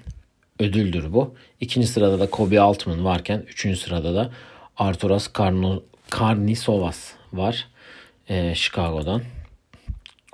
ödüldür 0.58 1.12
bu. 1.12 1.34
İkinci 1.60 1.86
sırada 1.86 2.20
da 2.20 2.30
Kobe 2.30 2.60
Altman 2.60 3.04
varken 3.04 3.44
üçüncü 3.48 3.76
sırada 3.76 4.14
da 4.14 4.30
Arturas 4.76 5.28
Karno, 5.28 5.82
Karnisovas 6.10 7.12
var 7.32 7.68
e, 8.28 8.54
Chicago'dan. 8.54 9.22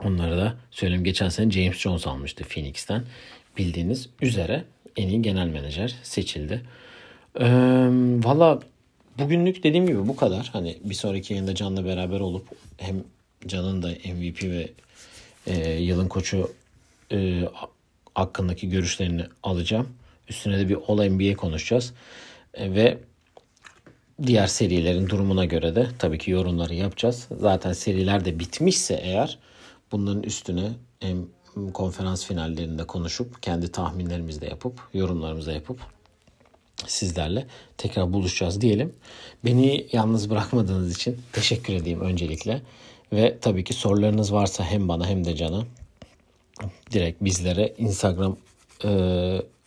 Onları 0.05 0.37
da 0.37 0.55
söyleyeyim 0.71 1.05
geçen 1.05 1.29
sene 1.29 1.51
James 1.51 1.77
Jones 1.79 2.07
almıştı 2.07 2.45
Phoenix'ten. 2.45 3.05
Bildiğiniz 3.59 4.09
üzere 4.23 4.65
en 4.97 5.09
iyi 5.09 5.23
genel 5.23 5.47
menajer 5.47 5.95
seçildi. 6.03 6.63
Ee, 7.41 7.47
Valla 8.25 8.61
bugünlük 9.19 9.63
dediğim 9.63 9.87
gibi 9.87 10.09
bu 10.09 10.17
kadar. 10.17 10.51
Hani 10.53 10.79
bir 10.85 10.95
sonraki 10.95 11.33
yayında 11.33 11.55
Can'la 11.55 11.85
beraber 11.85 12.21
olup 12.21 12.47
hem 12.77 13.05
Can'ın 13.47 13.83
da 13.83 13.89
MVP 13.89 14.43
ve 14.43 14.69
e, 15.47 15.73
yılın 15.73 16.09
koçu 16.09 16.51
e, 17.13 17.49
hakkındaki 18.15 18.69
görüşlerini 18.69 19.25
alacağım. 19.43 19.89
Üstüne 20.29 20.59
de 20.59 20.69
bir 20.69 20.79
All 20.89 21.09
NBA 21.09 21.37
konuşacağız. 21.37 21.95
E, 22.55 22.75
ve 22.75 22.99
diğer 24.27 24.47
serilerin 24.47 25.09
durumuna 25.09 25.45
göre 25.45 25.75
de 25.75 25.87
tabii 25.99 26.19
ki 26.19 26.31
yorumları 26.31 26.75
yapacağız. 26.75 27.29
Zaten 27.41 27.73
seriler 27.73 28.25
de 28.25 28.39
bitmişse 28.39 28.95
eğer 28.95 29.39
bunların 29.93 30.23
üstüne 30.23 30.71
hem 31.01 31.27
konferans 31.73 32.27
finallerinde 32.27 32.87
konuşup 32.87 33.43
kendi 33.43 33.73
tahminlerimizi 33.73 34.41
de 34.41 34.47
yapıp 34.47 34.81
yorumlarımızı 34.95 35.51
da 35.51 35.53
yapıp 35.53 35.81
sizlerle 36.87 37.47
tekrar 37.77 38.13
buluşacağız 38.13 38.61
diyelim. 38.61 38.95
Beni 39.45 39.87
yalnız 39.93 40.31
bırakmadığınız 40.31 40.97
için 40.97 41.21
teşekkür 41.33 41.75
edeyim 41.75 42.01
öncelikle. 42.01 42.63
Ve 43.13 43.39
tabii 43.41 43.65
ki 43.65 43.75
sorularınız 43.75 44.33
varsa 44.33 44.65
hem 44.65 44.89
bana 44.89 45.07
hem 45.07 45.25
de 45.25 45.37
Can'a 45.37 45.65
direkt 46.93 47.25
bizlere 47.25 47.75
Instagram 47.79 48.37
e, 48.85 48.91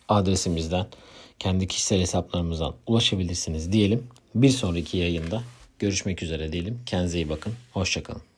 adresimizden 0.08 0.86
kendi 1.38 1.66
kişisel 1.66 2.00
hesaplarımızdan 2.00 2.74
ulaşabilirsiniz 2.86 3.72
diyelim. 3.72 4.06
Bir 4.34 4.50
sonraki 4.50 4.98
yayında 4.98 5.42
görüşmek 5.78 6.22
üzere 6.22 6.52
diyelim. 6.52 6.80
Kendinize 6.86 7.18
iyi 7.18 7.28
bakın. 7.28 7.52
Hoşçakalın. 7.72 8.31